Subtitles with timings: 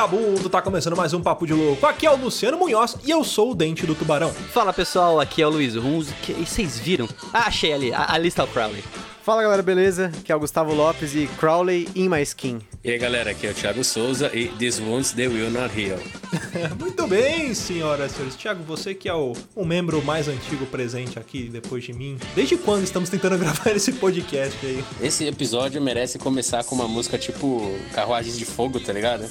[0.00, 1.86] vagabundo, tá começando mais um Papo de Louco.
[1.86, 4.30] Aqui é o Luciano Munhoz e eu sou o Dente do Tubarão.
[4.30, 6.10] Fala pessoal, aqui é o Luiz Runz.
[6.22, 7.06] Que, e vocês viram?
[7.34, 8.82] Ah, achei ali, a, a lista do Crowley.
[9.22, 10.10] Fala galera, beleza?
[10.18, 12.60] Aqui é o Gustavo Lopes e Crowley in my skin.
[12.82, 15.98] E aí galera, aqui é o Thiago Souza e These Wounds They Will Not Heal.
[16.80, 18.36] Muito bem, senhoras e senhores.
[18.36, 22.16] Tiago, você que é o, o membro mais antigo presente aqui depois de mim.
[22.34, 24.82] Desde quando estamos tentando gravar esse podcast aí?
[25.02, 29.28] Esse episódio merece começar com uma música tipo Carruagens de Fogo, tá ligado?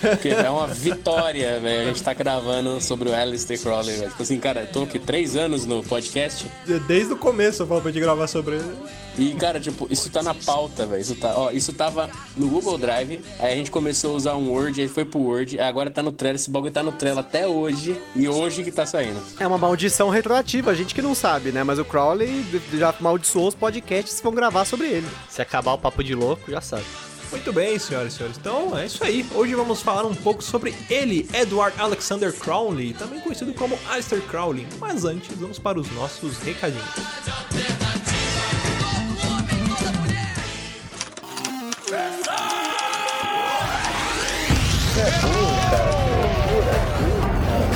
[0.00, 1.82] Porque é uma vitória, velho.
[1.82, 4.10] A gente tá gravando sobre o Alistair Crowley, velho.
[4.10, 6.46] Tipo assim, cara, eu tô aqui três anos no podcast
[6.86, 9.03] Desde o começo eu falo pra gente gravar sobre ele.
[9.16, 11.00] E, cara, tipo, isso tá na pauta, velho.
[11.00, 14.50] Isso, tá, ó, isso tava no Google Drive, aí a gente começou a usar um
[14.50, 16.36] Word, aí foi pro Word, agora tá no Trello.
[16.36, 19.20] Esse bagulho tá no Trello até hoje e hoje que tá saindo.
[19.38, 21.62] É uma maldição retroativa, a gente que não sabe, né?
[21.62, 25.06] Mas o Crowley já amaldiçoou os podcasts que vão gravar sobre ele.
[25.28, 26.84] Se acabar o papo de louco, já sabe.
[27.30, 28.38] Muito bem, senhoras e senhores.
[28.38, 29.26] Então é isso aí.
[29.34, 34.66] Hoje vamos falar um pouco sobre ele, Edward Alexander Crowley, também conhecido como Aleister Crowley.
[34.78, 36.84] Mas antes, vamos para os nossos recadinhos.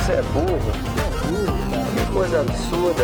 [0.09, 0.71] Você é burro.
[1.93, 3.03] Que coisa absurda.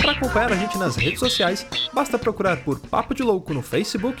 [0.00, 4.20] Para acompanhar a gente nas redes sociais, basta procurar por Papo de Louco no Facebook,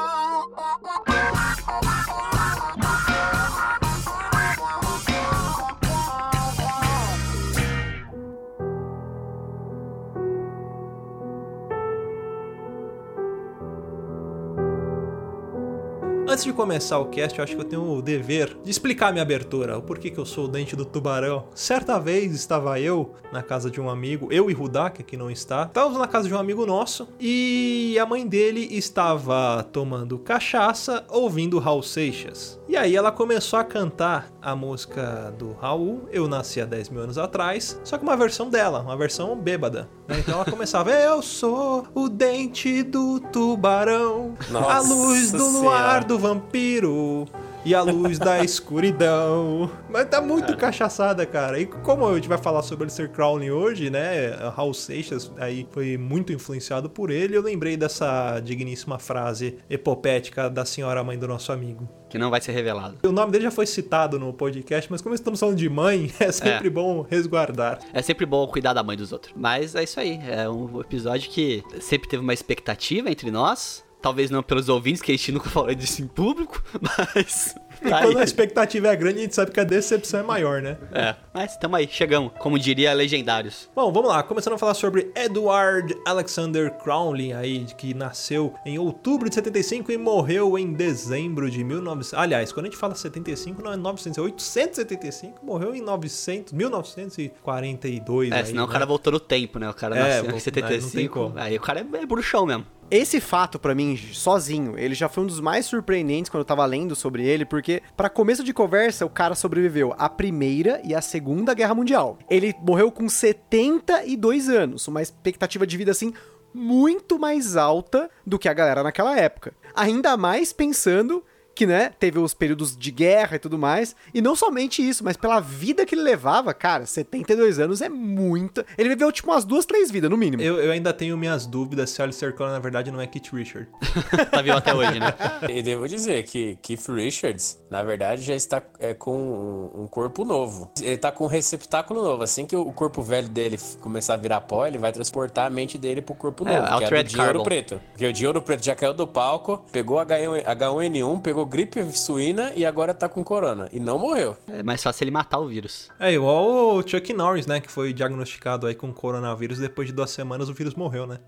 [16.41, 19.21] Antes de começar o cast, eu acho que eu tenho o dever de explicar minha
[19.21, 21.45] abertura, o porquê que eu sou o dente do tubarão.
[21.53, 25.29] Certa vez estava eu na casa de um amigo, eu e Rudá, que aqui não
[25.29, 25.65] está.
[25.65, 31.59] Estávamos na casa de um amigo nosso e a mãe dele estava tomando cachaça ouvindo
[31.59, 32.59] Raul Seixas.
[32.67, 37.01] E aí ela começou a cantar a música do Raul, Eu Nasci há 10 mil
[37.01, 39.89] anos atrás, só que uma versão dela, uma versão bêbada.
[40.07, 40.17] né?
[40.19, 45.59] Então ela começava, eu sou o dente do tubarão, a Nossa luz do Senhora.
[45.59, 47.25] luar do vampiro
[47.65, 49.69] e a luz da escuridão.
[49.89, 51.59] Mas tá muito cachaçada, cara.
[51.59, 54.29] E como a gente vai falar sobre Alistair Crowley hoje, né?
[54.55, 57.35] Raul Seixas aí foi muito influenciado por ele.
[57.35, 61.87] Eu lembrei dessa digníssima frase epopética da senhora mãe do nosso amigo.
[62.09, 62.97] Que não vai ser revelado.
[63.07, 66.31] O nome dele já foi citado no podcast, mas como estamos falando de mãe, é
[66.31, 66.69] sempre É.
[66.71, 67.79] bom resguardar.
[67.93, 69.33] É sempre bom cuidar da mãe dos outros.
[69.35, 70.19] Mas é isso aí.
[70.27, 73.83] É um episódio que sempre teve uma expectativa entre nós.
[74.01, 77.55] Talvez não pelos ouvintes, que a gente nunca falou disso em público, mas.
[77.83, 78.25] E tá quando a aí.
[78.25, 80.77] expectativa é grande, a gente sabe que a decepção é maior, né?
[80.91, 82.31] É, mas tamo aí, chegamos.
[82.37, 83.69] Como diria legendários.
[83.75, 84.21] Bom, vamos lá.
[84.21, 89.97] Começando a falar sobre Edward Alexander Crowley, aí, que nasceu em outubro de 75 e
[89.97, 92.13] morreu em dezembro de 1900.
[92.19, 98.31] Aliás, quando a gente fala 75, não é 900, é 875, morreu em 900, 1942.
[98.31, 98.73] É, aí, senão o né?
[98.73, 99.69] cara voltou no tempo, né?
[99.69, 100.91] O cara É, nasceu em não 75.
[100.95, 101.37] tem como.
[101.37, 102.65] Aí o cara é, é bruxão mesmo.
[102.91, 106.65] Esse fato, pra mim, sozinho, ele já foi um dos mais surpreendentes quando eu tava
[106.65, 110.99] lendo sobre ele, porque, pra começo de conversa, o cara sobreviveu à Primeira e à
[110.99, 112.19] Segunda Guerra Mundial.
[112.29, 116.13] Ele morreu com 72 anos, uma expectativa de vida, assim,
[116.53, 119.53] muito mais alta do que a galera naquela época.
[119.73, 123.95] Ainda mais pensando que, né, teve os períodos de guerra e tudo mais.
[124.13, 128.65] E não somente isso, mas pela vida que ele levava, cara, 72 anos é muito.
[128.77, 130.41] Ele viveu, tipo, umas duas, três vidas, no mínimo.
[130.41, 133.67] Eu, eu ainda tenho minhas dúvidas se Alistair Crowley, na verdade, não é Kit Richard.
[134.31, 135.13] tá vivo até hoje, né?
[135.49, 140.23] E devo dizer que Keith Richards, na verdade, já está é, com um, um corpo
[140.25, 140.71] novo.
[140.81, 142.23] Ele está com um receptáculo novo.
[142.23, 145.77] Assim que o corpo velho dele começar a virar pó, ele vai transportar a mente
[145.77, 147.81] dele pro corpo É, novo, que é Altered do de ouro preto.
[147.91, 152.51] Porque o de ouro preto já caiu do palco, pegou H1, H1N1, pegou gripe suína
[152.55, 153.69] e agora tá com corona.
[153.71, 154.37] E não morreu.
[154.47, 155.89] É mais fácil ele matar o vírus.
[155.99, 157.59] É igual o Chuck Norris, né?
[157.59, 159.59] Que foi diagnosticado aí com coronavírus.
[159.59, 161.19] Depois de duas semanas o vírus morreu, né?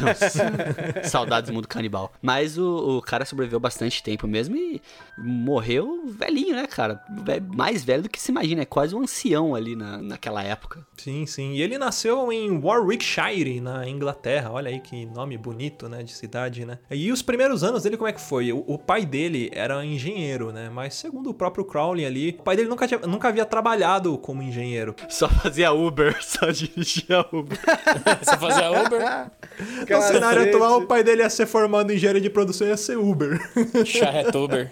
[0.00, 0.52] Nossa.
[1.08, 2.12] Saudades do mundo canibal.
[2.20, 4.80] Mas o, o cara sobreviveu bastante tempo mesmo e
[5.16, 7.02] morreu velhinho, né, cara?
[7.54, 8.62] Mais velho do que se imagina.
[8.62, 10.86] É quase um ancião ali na, naquela época.
[10.96, 11.52] Sim, sim.
[11.52, 14.50] E ele nasceu em Warwickshire, na Inglaterra.
[14.50, 16.02] Olha aí que nome bonito, né?
[16.02, 16.78] De cidade, né?
[16.90, 18.52] E os primeiros anos dele, como é que foi?
[18.52, 20.70] O, o pai dele era engenheiro, né?
[20.72, 24.42] Mas segundo o próprio Crowley ali, o pai dele nunca, tinha- nunca havia trabalhado como
[24.42, 24.94] engenheiro.
[25.08, 27.58] Só fazia Uber, só dirigia Uber.
[28.22, 29.30] Você fazia Uber,
[29.90, 32.76] No cenário atual, o pai dele ia ser formado em engenharia de produção e ia
[32.76, 33.38] ser Uber.
[33.84, 34.70] charretuber.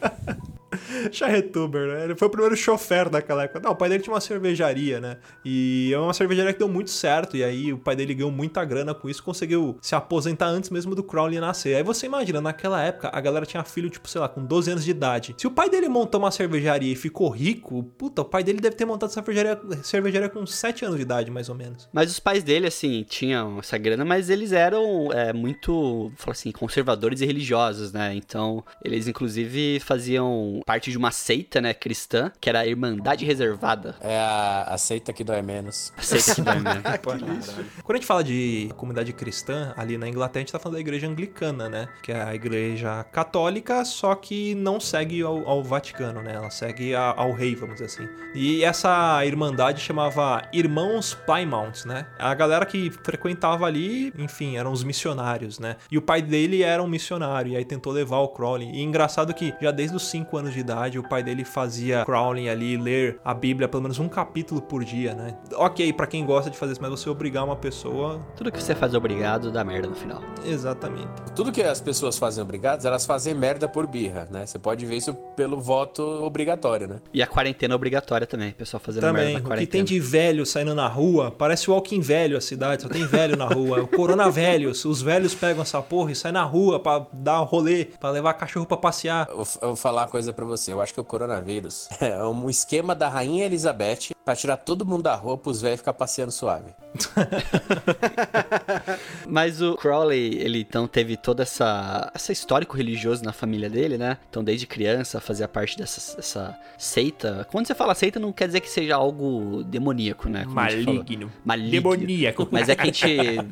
[1.12, 2.04] Charretuber, né?
[2.04, 3.60] Ele foi o primeiro chofer daquela época.
[3.60, 5.18] Não, o pai dele tinha uma cervejaria, né?
[5.44, 7.36] E é uma cervejaria que deu muito certo.
[7.36, 10.94] E aí o pai dele ganhou muita grana com isso, conseguiu se aposentar antes mesmo
[10.94, 11.76] do Crowley nascer.
[11.76, 14.84] Aí você imagina, naquela época a galera tinha filho, tipo, sei lá, com 12 anos
[14.84, 15.34] de idade.
[15.38, 18.76] Se o pai dele montou uma cervejaria e ficou rico, puta, o pai dele deve
[18.76, 21.88] ter montado cervejaria, cervejaria com 7 anos de idade, mais ou menos.
[21.92, 27.20] Mas os pais dele, assim, tinham essa grana, mas eles eram é, muito, assim, conservadores
[27.20, 28.14] e religiosos, né?
[28.14, 33.96] Então, eles inclusive faziam parte de uma seita, né, cristã, que era a Irmandade Reservada.
[34.00, 35.92] É a, a seita que dói menos.
[35.96, 36.82] A seita que vai, né?
[37.02, 40.80] Quando a gente fala de comunidade cristã, ali na Inglaterra a gente tá falando da
[40.80, 41.88] igreja anglicana, né?
[42.02, 46.34] Que é a igreja católica, só que não segue ao, ao Vaticano, né?
[46.34, 48.08] Ela segue a- ao rei, vamos dizer assim.
[48.34, 52.06] E essa irmandade chamava Irmãos Plymouth, né?
[52.18, 55.76] A galera que frequentava ali, enfim, eram os missionários, né?
[55.90, 58.70] E o pai dele era um missionário, e aí tentou levar o Crowley.
[58.70, 62.48] E engraçado que já desde os 5 anos de idade, o pai dele fazia Crowley
[62.48, 65.36] ali ler a Bíblia pelo menos um capítulo por dia, né?
[65.54, 68.20] Ok, pra quem gosta de fazer isso, mas você obrigar uma pessoa.
[68.36, 70.22] Tudo que você faz obrigado dá merda no final.
[70.44, 71.08] Exatamente.
[71.34, 74.46] Tudo que as pessoas fazem obrigadas, elas fazem merda por birra, né?
[74.46, 76.96] Você pode ver isso pelo voto obrigatório, né?
[77.12, 79.70] E a quarentena é obrigatória também, o pessoal fazendo Também, merda na o que quarentena.
[79.72, 83.36] tem de velho saindo na rua, parece o Walking Velho a cidade, só tem velho
[83.36, 83.82] na rua.
[83.82, 87.44] O Corona Velhos, os velhos pegam essa porra e saem na rua pra dar um
[87.44, 89.26] rolê, pra levar cachorro pra passear.
[89.28, 90.72] Eu, eu vou falar uma coisa pra você.
[90.72, 95.04] Eu acho que o coronavírus é um esquema da rainha Elizabeth pra tirar todo mundo
[95.04, 96.74] da rua pros velhos ficar passeando suave.
[99.28, 104.18] Mas o Crowley, ele então teve toda essa, essa histórico religioso na família dele, né?
[104.28, 107.46] Então desde criança fazia parte dessa, dessa seita.
[107.50, 110.44] Quando você fala seita, não quer dizer que seja algo demoníaco, né?
[110.44, 111.04] Como falou.
[111.44, 111.70] Maligno.
[111.70, 112.48] Demoníaco.
[112.50, 113.06] Mas é que a gente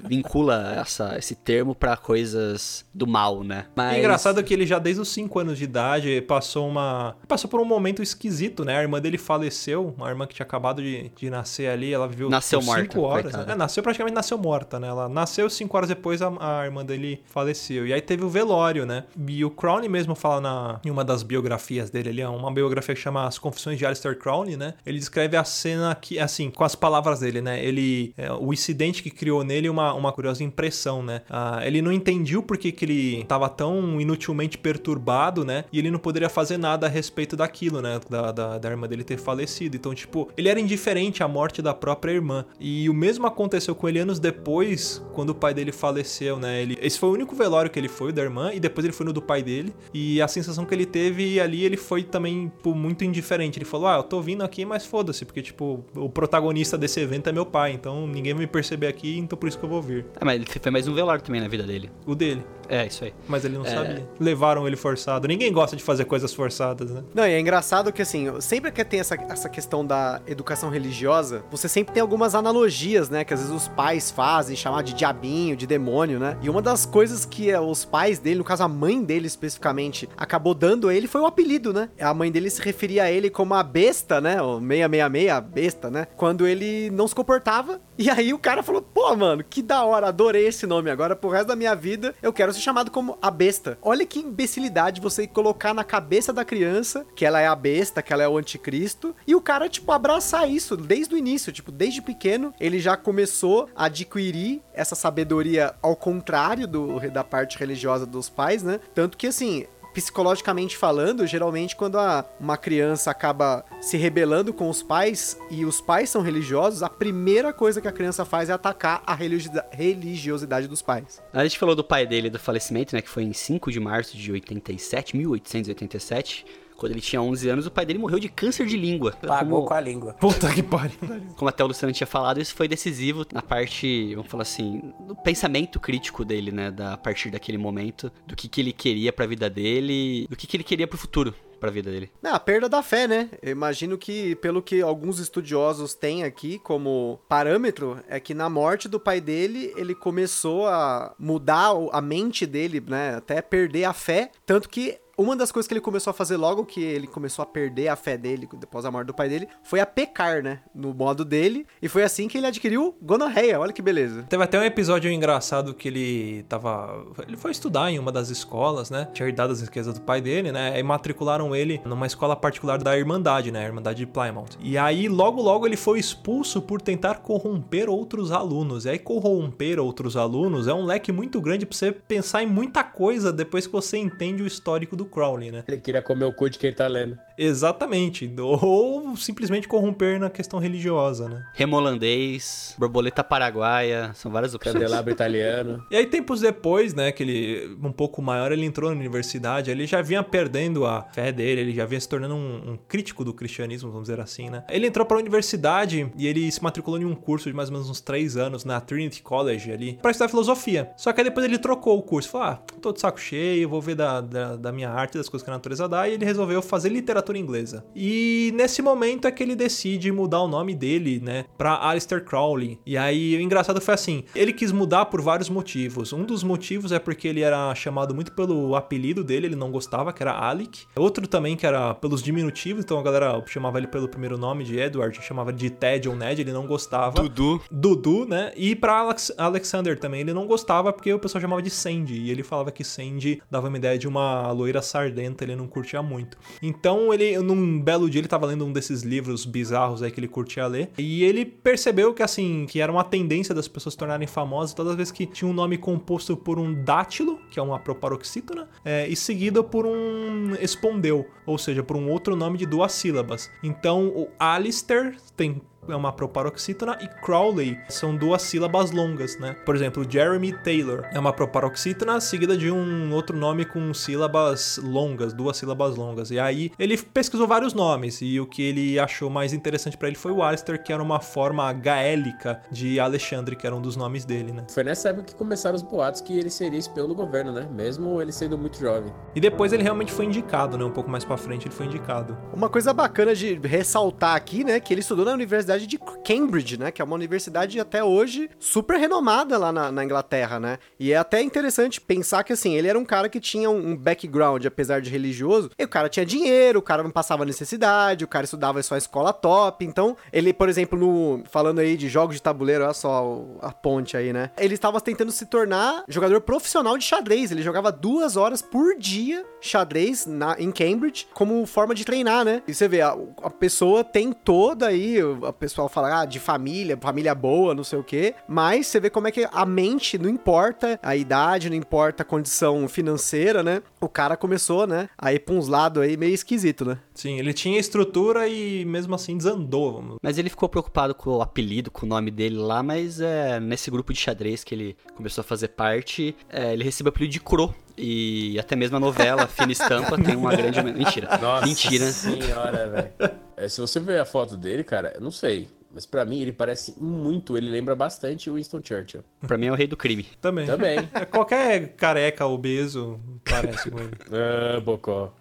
[0.08, 3.66] vincula essa, esse termo pra coisas do mal, né?
[3.76, 3.94] Mas...
[3.94, 7.16] É engraçado que ele já desde os 5 anos de idade passou uma.
[7.26, 8.76] Passou por um momento esquisito, né?
[8.78, 12.28] A irmã dele faleceu, uma irmã que tinha acabado de, de nascer ali, ela viveu
[12.28, 13.32] Nasceu morta, cinco horas.
[13.32, 13.44] né?
[13.48, 14.88] É, nasceu praticamente nasceu morta, né?
[14.88, 17.86] Ela nasceu 5 horas depois, a, a irmã dele faleceu.
[17.86, 19.04] E aí teve o velório, né?
[19.28, 22.94] E o Crowley mesmo fala na, em uma das biografias dele ali, é uma biografia
[22.94, 24.74] que chama As Confissões de Alistair Crowley, né?
[24.84, 27.64] Ele descreve a cena que, assim, com as palavras dele, né?
[27.64, 28.12] Ele.
[28.16, 31.22] é, o incidente que criou nele uma, uma curiosa impressão, né?
[31.28, 35.64] Ah, ele não entendia por que, que ele tava tão inutilmente perturbado, né?
[35.72, 38.00] E ele não poderia fazer nada a respeito daquilo, né?
[38.08, 39.76] Da, da, da irmã dele ter falecido.
[39.76, 42.46] Então, tipo, ele era indiferente à morte da própria irmã.
[42.58, 46.62] E o mesmo aconteceu com ele anos depois, quando o pai dele faleceu, né?
[46.62, 48.94] Ele, esse foi o único velório que ele foi, o da irmã, e depois ele
[48.94, 49.74] foi no do pai dele.
[49.92, 53.58] E a sensação que ele teve ali, ele foi também tipo, muito indiferente.
[53.58, 57.28] Ele falou: Ah, eu tô vindo aqui, mas foda-se, porque, tipo, o protagonista desse evento
[57.28, 59.82] é meu pai, então ninguém vai me perceber aqui, então por isso que eu vou
[59.82, 60.06] vir.
[60.16, 61.90] Ah, mas ele foi mais um velório também na vida dele.
[62.06, 62.42] O dele.
[62.68, 63.14] É, isso aí.
[63.28, 63.70] Mas ele não É.
[63.70, 64.08] sabia.
[64.18, 65.26] Levaram ele forçado.
[65.28, 67.02] Ninguém gosta de fazer coisas forçadas, né?
[67.14, 71.44] Não, e é engraçado que assim, sempre que tem essa, essa questão da educação religiosa,
[71.50, 73.24] você sempre tem algumas analogias, né?
[73.24, 76.36] Que às vezes os pais fazem, chamar de diabinho, de demônio, né?
[76.42, 80.08] E uma das coisas que eh, os pais dele, no caso a mãe dele especificamente,
[80.16, 81.88] acabou dando a ele foi o apelido, né?
[82.00, 84.40] A mãe dele se referia a ele como a besta, né?
[84.42, 86.06] O 666, a besta, né?
[86.16, 87.80] Quando ele não se comportava.
[87.96, 90.91] E aí o cara falou: pô, mano, que da hora, adorei esse nome.
[90.91, 93.79] Agora pro resto da minha vida eu quero ser chamado como a besta.
[93.81, 98.13] Olha que imbecilidade você colocar na cabeça da criança que ela é a besta, que
[98.13, 101.53] ela é o anticristo, e o cara, tipo, abraçar isso desde o início.
[101.53, 107.58] Tipo, desde pequeno, ele já começou a adquirir essa sabedoria ao contrário do, da parte
[107.58, 108.81] religiosa dos pais, né?
[108.94, 114.82] Tanto que, assim, psicologicamente falando, geralmente quando a- uma criança acaba se rebelando com os
[114.82, 119.03] pais e os pais são religiosos, a primeira coisa que a criança faz é atacar
[119.06, 121.22] a religiosidade, dos pais.
[121.32, 123.01] A gente falou do pai dele do falecimento, né?
[123.01, 126.44] Que foi em 5 de março de 87, 1887.
[126.76, 129.12] Quando ele tinha 11 anos, o pai dele morreu de câncer de língua.
[129.12, 130.12] Pagou como, com a língua.
[130.14, 130.98] Puta que pariu.
[131.36, 135.14] como até o Luciano tinha falado, isso foi decisivo na parte, vamos falar assim, do
[135.14, 136.70] pensamento crítico dele, né?
[136.70, 140.46] Da, a partir daquele momento, do que, que ele queria pra vida dele, do que,
[140.46, 142.10] que ele queria pro futuro pra vida dele.
[142.22, 143.31] É, a perda da fé, né?
[143.43, 148.86] Eu imagino que, pelo que alguns estudiosos têm aqui como parâmetro, é que na morte
[148.86, 153.14] do pai dele, ele começou a mudar a mente dele, né?
[153.16, 154.31] Até perder a fé.
[154.44, 157.46] Tanto que uma das coisas que ele começou a fazer logo que ele começou a
[157.46, 160.60] perder a fé dele, depois da morte do pai dele, foi a pecar, né?
[160.74, 161.66] No modo dele.
[161.80, 163.58] E foi assim que ele adquiriu gonorreia.
[163.58, 164.24] Olha que beleza.
[164.24, 167.04] Teve até um episódio engraçado que ele tava.
[167.26, 169.08] Ele foi estudar em uma das escolas, né?
[169.12, 170.78] Tinha herdado as riquezas do pai dele, né?
[170.78, 173.64] E matricularam ele numa escola particular da Irmandade, né?
[173.64, 174.58] A Irmandade de Plymouth.
[174.60, 178.84] E aí, logo, logo, ele foi expulso por tentar corromper outros alunos.
[178.84, 182.82] E aí, corromper outros alunos é um leque muito grande pra você pensar em muita
[182.82, 185.65] coisa depois que você entende o histórico do Crowley, né?
[185.67, 187.19] Ele queria comer o cu de quem tá lendo.
[187.37, 188.32] Exatamente.
[188.39, 191.44] Ou simplesmente corromper na questão religiosa, né?
[191.55, 194.75] Remolandês, borboleta paraguaia, são várias opções.
[194.75, 195.84] Candelabro italiano.
[195.91, 199.87] E aí, tempos depois, né, que ele, um pouco maior, ele entrou na universidade, ele
[199.87, 203.32] já vinha perdendo a fé dele, ele já vinha se tornando um, um crítico do
[203.32, 204.65] cristianismo, vamos dizer assim, né?
[204.69, 207.91] Ele entrou pra universidade e ele se matriculou em um curso de mais ou menos
[207.91, 210.91] uns três anos na Trinity College ali, pra estudar filosofia.
[210.96, 213.81] Só que aí depois ele trocou o curso, falou, ah, tô de saco cheio, vou
[213.81, 216.63] ver da, da, da minha arte, das coisas que a natureza dá, e ele resolveu
[216.63, 217.84] fazer literatura inglesa.
[217.94, 222.79] E nesse momento é que ele decide mudar o nome dele, né, pra Aleister Crowley.
[222.86, 226.13] E aí o engraçado foi assim, ele quis mudar por vários motivos.
[226.13, 230.13] Um dos motivos é porque ele era chamado muito pelo apelido dele, ele não gostava,
[230.13, 230.84] que era Alec.
[230.96, 234.79] Outro também que era pelos diminutivos, então a galera chamava ele pelo primeiro nome de
[234.79, 237.22] Edward, chamava de Ted ou Ned, ele não gostava.
[237.22, 237.60] Dudu.
[237.70, 238.53] Dudu, né?
[238.56, 242.15] E pra Alex- Alexander também, ele não gostava porque o pessoal chamava de Sandy.
[242.20, 246.03] E ele falava que Sandy dava uma ideia de uma loira sardenta, ele não curtia
[246.03, 246.38] muito.
[246.62, 250.29] Então, ele, num belo dia, ele tava lendo um desses livros bizarros aí que ele
[250.29, 250.91] curtia ler.
[250.96, 254.93] E ele percebeu que, assim, que era uma tendência das pessoas se tornarem famosas todas
[254.93, 259.08] as vezes que tinha um nome composto por um dátilo, que é uma proparoxítona, é,
[259.08, 263.50] e seguido por um espondeu, ou seja, por um outro nome de duas sílabas.
[263.62, 269.55] Então, o Alistair tem é uma proparoxítona e Crowley são duas sílabas longas, né?
[269.64, 275.32] Por exemplo, Jeremy Taylor é uma proparoxítona seguida de um outro nome com sílabas longas,
[275.32, 276.31] duas sílabas longas.
[276.31, 280.17] E aí ele pesquisou vários nomes e o que ele achou mais interessante pra ele
[280.17, 284.24] foi o Alistair, que era uma forma gaélica de Alexandre, que era um dos nomes
[284.24, 284.64] dele, né?
[284.70, 287.69] Foi nessa época que começaram os boatos que ele seria espião do governo, né?
[287.70, 289.12] Mesmo ele sendo muito jovem.
[289.34, 290.84] E depois ele realmente foi indicado, né?
[290.84, 292.36] Um pouco mais pra frente ele foi indicado.
[292.53, 296.90] Uma coisa bacana de ressaltar aqui, né, que ele estudou na Universidade de Cambridge, né,
[296.90, 300.78] que é uma universidade até hoje super renomada lá na, na Inglaterra, né?
[300.98, 303.96] E é até interessante pensar que, assim, ele era um cara que tinha um, um
[303.96, 308.28] background, apesar de religioso, e o cara tinha dinheiro, o cara não passava necessidade, o
[308.28, 312.43] cara estudava só escola top, então, ele, por exemplo, no, falando aí de jogos de
[312.43, 314.50] tabuleiro, olha só a ponte aí, né?
[314.58, 319.44] Ele estava tentando se tornar jogador profissional de xadrez, ele jogava duas horas por dia
[319.60, 322.62] xadrez na, em Cambridge como forma de treinar, né?
[322.69, 326.98] E você vê, a, a pessoa tem toda aí, a pessoal fala ah, de família,
[327.00, 330.28] família boa, não sei o quê, mas você vê como é que a mente, não
[330.28, 333.82] importa a idade, não importa a condição financeira, né?
[333.98, 336.98] O cara começou, né, a ir pra uns lados aí meio esquisito, né?
[337.14, 341.42] Sim, ele tinha estrutura e mesmo assim desandou, vamos Mas ele ficou preocupado com o
[341.42, 345.40] apelido, com o nome dele lá, mas é, nesse grupo de xadrez que ele começou
[345.40, 347.74] a fazer parte, é, ele recebeu o apelido de Cro.
[347.96, 350.82] E até mesmo a novela Fina Estampa tem uma grande.
[350.82, 351.39] Mentira.
[351.39, 352.06] Nossa Mentira.
[352.06, 353.34] senhora, velho.
[353.56, 355.69] É, se você ver a foto dele, cara, eu não sei.
[355.93, 359.22] Mas pra mim ele parece muito, ele lembra bastante o Winston Churchill.
[359.46, 360.27] Pra mim é o rei do crime.
[360.41, 360.67] Também.
[360.67, 361.08] Também.
[361.15, 364.10] É, Qualquer careca obeso parece com ele.
[364.32, 365.32] ah, Bocó.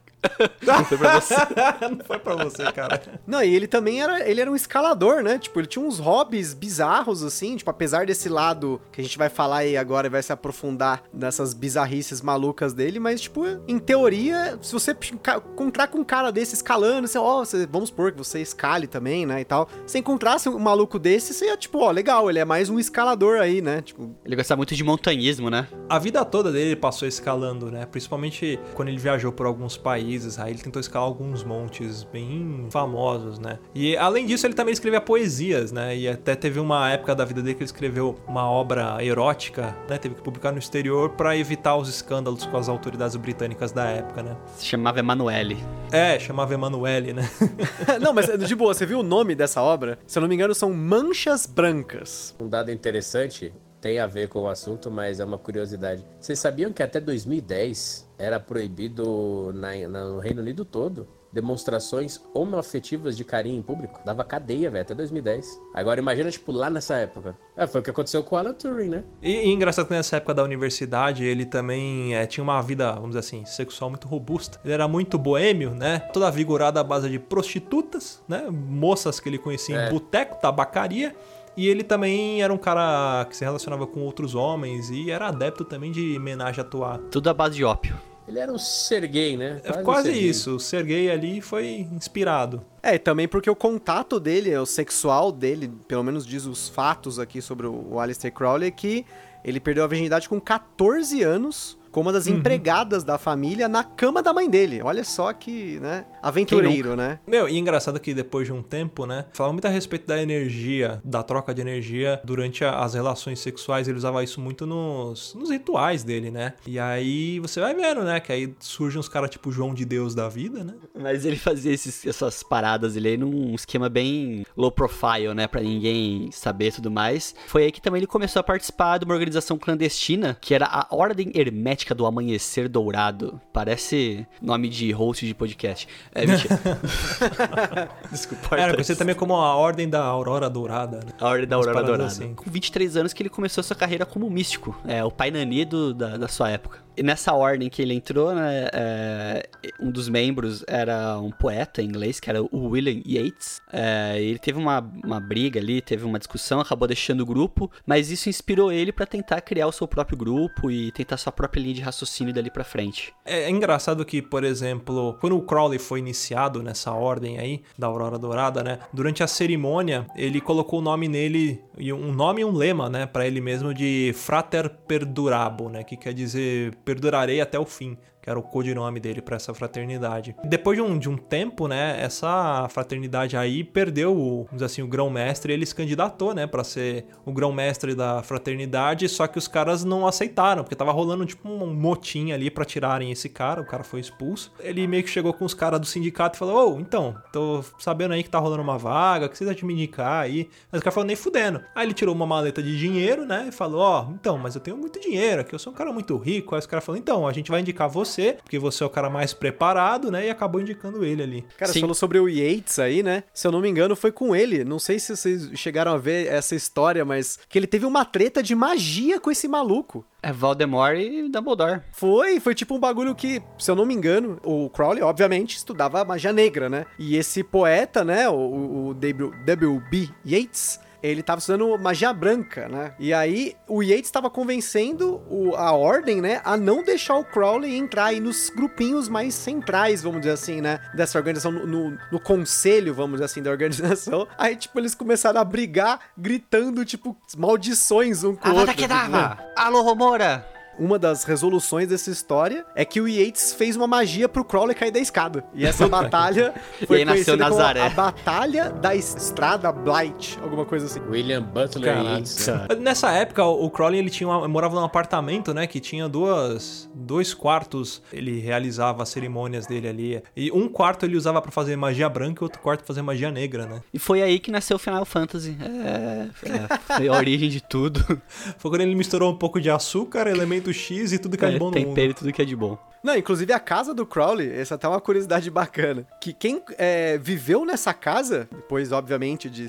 [0.61, 1.35] Não foi pra você.
[1.89, 3.01] Não foi pra você, cara.
[3.27, 5.37] Não, e ele também era, ele era um escalador, né?
[5.37, 9.29] Tipo, ele tinha uns hobbies bizarros, assim, tipo, apesar desse lado que a gente vai
[9.29, 14.57] falar aí agora e vai se aprofundar nessas bizarrices malucas dele, mas, tipo, em teoria,
[14.61, 18.39] se você encontrar com um cara desse escalando, você, ó, você- vamos supor que você
[18.41, 19.67] escale também, né, e tal.
[19.85, 23.39] Se encontrasse um maluco desse, você ia, tipo, ó, legal, ele é mais um escalador
[23.39, 23.81] aí, né?
[23.81, 25.67] Tipo, Ele gostava muito de montanhismo, né?
[25.89, 27.85] A vida toda dele ele passou escalando, né?
[27.85, 32.67] Principalmente quando ele viajou por alguns países países, aí ele tentou escalar alguns montes bem
[32.69, 33.59] famosos, né?
[33.73, 35.95] E além disso, ele também escrevia poesias, né?
[35.97, 39.97] E até teve uma época da vida dele que ele escreveu uma obra erótica, né?
[39.97, 44.21] Teve que publicar no exterior para evitar os escândalos com as autoridades britânicas da época,
[44.21, 44.37] né?
[44.57, 45.57] Se chamava Emanuele.
[45.91, 47.29] É, chamava Emanuele, né?
[47.99, 49.97] não, mas de boa, você viu o nome dessa obra?
[50.05, 52.35] Se eu não me engano, são Manchas Brancas.
[52.39, 56.05] Um dado interessante, tem a ver com o assunto, mas é uma curiosidade.
[56.17, 63.25] Vocês sabiam que até 2010 era proibido na, no Reino Unido todo demonstrações homoafetivas de
[63.25, 63.99] carinho em público?
[64.05, 65.59] Dava cadeia, velho, até 2010.
[65.73, 67.35] Agora imagina, tipo, lá nessa época.
[67.57, 69.03] É, foi o que aconteceu com o Alan Turing, né?
[69.21, 73.09] E, e engraçado que nessa época da universidade ele também é, tinha uma vida, vamos
[73.09, 74.61] dizer assim, sexual muito robusta.
[74.63, 75.99] Ele era muito boêmio, né?
[76.13, 78.47] Toda vigorada à base de prostitutas, né?
[78.49, 79.87] Moças que ele conhecia É.
[79.89, 81.13] em boteco, tabacaria.
[81.55, 85.63] E ele também era um cara que se relacionava com outros homens e era adepto
[85.63, 86.97] também de homenagem a toar.
[87.11, 87.95] Tudo à base de ópio.
[88.27, 89.61] Ele era um Sergei, né?
[89.63, 90.29] É um quase Sergei.
[90.29, 92.63] isso, o Sergei ali foi inspirado.
[92.81, 97.19] É, e também porque o contato dele, o sexual dele, pelo menos diz os fatos
[97.19, 99.05] aqui sobre o Aleister Crowley, é que
[99.43, 104.21] ele perdeu a virgindade com 14 anos com uma das empregadas da família na cama
[104.21, 104.81] da mãe dele.
[104.83, 107.19] Olha só que, né, aventureiro, né?
[107.25, 110.99] Meu, e engraçado que depois de um tempo, né, falava muito a respeito da energia,
[111.05, 115.49] da troca de energia durante a- as relações sexuais, ele usava isso muito nos, nos
[115.51, 116.53] rituais dele, né?
[116.65, 120.15] E aí você vai vendo, né, que aí surgem uns caras tipo João de Deus
[120.15, 120.73] da vida, né?
[120.99, 125.47] Mas ele fazia esses- essas paradas ele aí num esquema bem low profile, né?
[125.47, 127.35] Pra ninguém saber e tudo mais.
[127.47, 130.87] Foi aí que também ele começou a participar de uma organização clandestina, que era a
[130.89, 133.41] Ordem Hermética do Amanhecer Dourado.
[133.51, 135.87] Parece nome de host de podcast.
[136.13, 136.59] É, mentira.
[138.11, 138.55] Desculpa.
[138.55, 138.75] Era Arthur.
[138.75, 141.11] conhecido também como a Ordem da Aurora Dourada, né?
[141.19, 142.05] A Ordem da Aurora Dourada.
[142.05, 142.33] assim.
[142.35, 144.79] Com 23 anos que ele começou sua carreira como místico.
[144.87, 146.83] É, o pai Nani do- da, da sua época.
[146.95, 149.49] E nessa ordem que ele entrou, né, é,
[149.79, 153.59] um dos membros era um poeta inglês, que era o William Yeats.
[153.71, 158.11] É, ele teve uma, uma briga ali, teve uma discussão, acabou deixando o grupo, mas
[158.11, 161.72] isso inspirou ele pra tentar criar o seu próprio grupo e tentar sua própria linha
[161.73, 163.13] de raciocínio dali pra frente.
[163.25, 168.17] É engraçado que, por exemplo, quando o Crowley foi iniciado nessa ordem aí, da Aurora
[168.17, 168.79] Dourada, né?
[168.93, 173.05] Durante a cerimônia, ele colocou o nome nele, um nome e um lema, né?
[173.05, 175.83] Pra ele mesmo de Frater Perdurabo, né?
[175.83, 177.97] Que quer dizer perdurarei até o fim.
[178.23, 180.35] Que era o codinome dele pra essa fraternidade.
[180.45, 182.01] Depois de um, de um tempo, né?
[182.01, 185.51] Essa fraternidade aí perdeu, o, vamos assim, o grão-mestre.
[185.51, 186.47] Ele se candidatou, né?
[186.47, 189.09] Pra ser o grão-mestre da fraternidade.
[189.09, 193.11] Só que os caras não aceitaram, porque tava rolando tipo um motim ali pra tirarem
[193.11, 193.61] esse cara.
[193.61, 194.53] O cara foi expulso.
[194.59, 198.13] Ele meio que chegou com os caras do sindicato e falou: Ô, então, tô sabendo
[198.13, 200.49] aí que tá rolando uma vaga, que vocês me indicar aí?
[200.71, 201.61] Mas o cara falou: nem fudendo.
[201.75, 203.47] Aí ele tirou uma maleta de dinheiro, né?
[203.49, 206.15] E falou: Ó, então, mas eu tenho muito dinheiro aqui, eu sou um cara muito
[206.17, 206.55] rico.
[206.55, 208.12] Aí os caras falaram: então, a gente vai indicar você,
[208.43, 210.27] porque você é o cara mais preparado, né?
[210.27, 211.45] E acabou indicando ele ali.
[211.57, 211.73] Cara, Sim.
[211.73, 213.23] você falou sobre o Yates aí, né?
[213.33, 214.63] Se eu não me engano, foi com ele.
[214.63, 218.41] Não sei se vocês chegaram a ver essa história, mas que ele teve uma treta
[218.43, 220.05] de magia com esse maluco.
[220.21, 221.81] É Voldemort e Dumbledore.
[221.91, 226.05] Foi, foi tipo um bagulho que, se eu não me engano, o Crowley, obviamente, estudava
[226.05, 226.85] magia negra, né?
[226.97, 230.09] E esse poeta, né, o, o, o W.B.
[230.25, 232.93] Yeats, ele tava estudando magia branca, né?
[232.97, 237.75] E aí o Yates estava convencendo o- a ordem, né, a não deixar o Crowley
[237.75, 240.79] entrar aí nos grupinhos mais centrais, vamos dizer assim, né?
[240.95, 244.27] Dessa organização, no, no- no conselho, vamos dizer assim, da organização.
[244.37, 248.67] Aí, tipo, eles começaram a brigar, gritando, tipo, maldições um com o outro.
[248.69, 249.37] tipo, Kedavra!
[249.55, 250.47] Alô, Romora!
[250.79, 254.91] Uma das resoluções dessa história é que o Yates fez uma magia pro Crowley cair
[254.91, 255.43] da escada.
[255.53, 256.53] E essa batalha
[256.87, 257.81] foi aí nasceu conhecida como Nazaré.
[257.81, 260.99] a Batalha da Estrada Blight, alguma coisa assim.
[261.09, 262.09] William Butler Caralho.
[262.17, 262.47] Yeats.
[262.47, 262.67] né?
[262.79, 265.67] Nessa época, o Crowley ele tinha uma- morava num apartamento, né?
[265.67, 268.01] Que tinha duas, dois quartos.
[268.11, 270.23] Ele realizava as cerimônias dele ali.
[270.35, 273.31] E um quarto ele usava pra fazer magia branca e outro quarto pra fazer magia
[273.31, 273.81] negra, né?
[273.93, 275.55] E foi aí que nasceu o Final Fantasy.
[275.61, 278.03] É, é, foi a origem de tudo.
[278.57, 281.59] Foi quando ele misturou um pouco de açúcar, elemento X e tudo que é de
[281.59, 281.87] bom no mundo.
[281.87, 282.77] tempero e tudo que é de bom.
[283.03, 287.17] Não, inclusive a casa do Crowley, essa é até uma curiosidade bacana, que quem é,
[287.17, 289.67] viveu nessa casa, depois, obviamente, de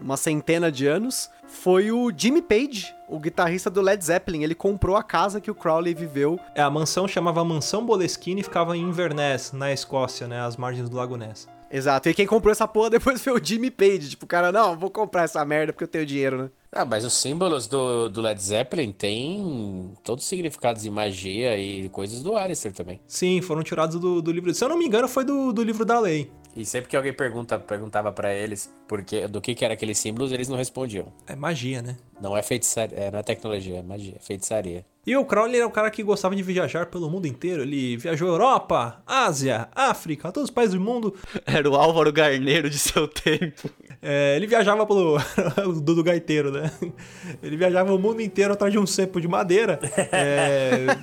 [0.00, 4.42] uma centena de anos, foi o Jimmy Page, o guitarrista do Led Zeppelin.
[4.42, 6.40] Ele comprou a casa que o Crowley viveu.
[6.54, 10.40] É, a mansão chamava Mansão Boleskine e ficava em Inverness, na Escócia, né?
[10.40, 11.46] Às margens do Lago Ness.
[11.72, 14.10] Exato, e quem comprou essa porra depois foi o Jimmy Page.
[14.10, 16.50] Tipo, o cara, não, vou comprar essa merda porque eu tenho dinheiro, né?
[16.70, 21.88] Ah, mas os símbolos do, do Led Zeppelin têm todos os significados de magia e
[21.88, 23.00] coisas do Alistair também.
[23.06, 24.52] Sim, foram tirados do, do livro.
[24.54, 26.30] Se eu não me engano, foi do, do livro da lei.
[26.54, 30.32] E sempre que alguém pergunta, perguntava pra eles porque, do que, que era aqueles símbolos,
[30.32, 31.12] eles não respondiam.
[31.26, 31.96] É magia, né?
[32.20, 34.84] Não é feitiçaria, é, não é tecnologia, é magia, é feitiçaria.
[35.04, 37.62] E o Crowley era um cara que gostava de viajar pelo mundo inteiro.
[37.62, 41.12] Ele viajou Europa, Ásia, África, todos os países do mundo.
[41.44, 43.68] Era o Álvaro Garneiro de seu tempo.
[44.00, 45.18] É, ele viajava pelo.
[45.66, 46.70] o Dudu Gaiteiro, né?
[47.42, 49.80] Ele viajava o mundo inteiro atrás de um cepo de madeira.
[50.12, 50.86] É...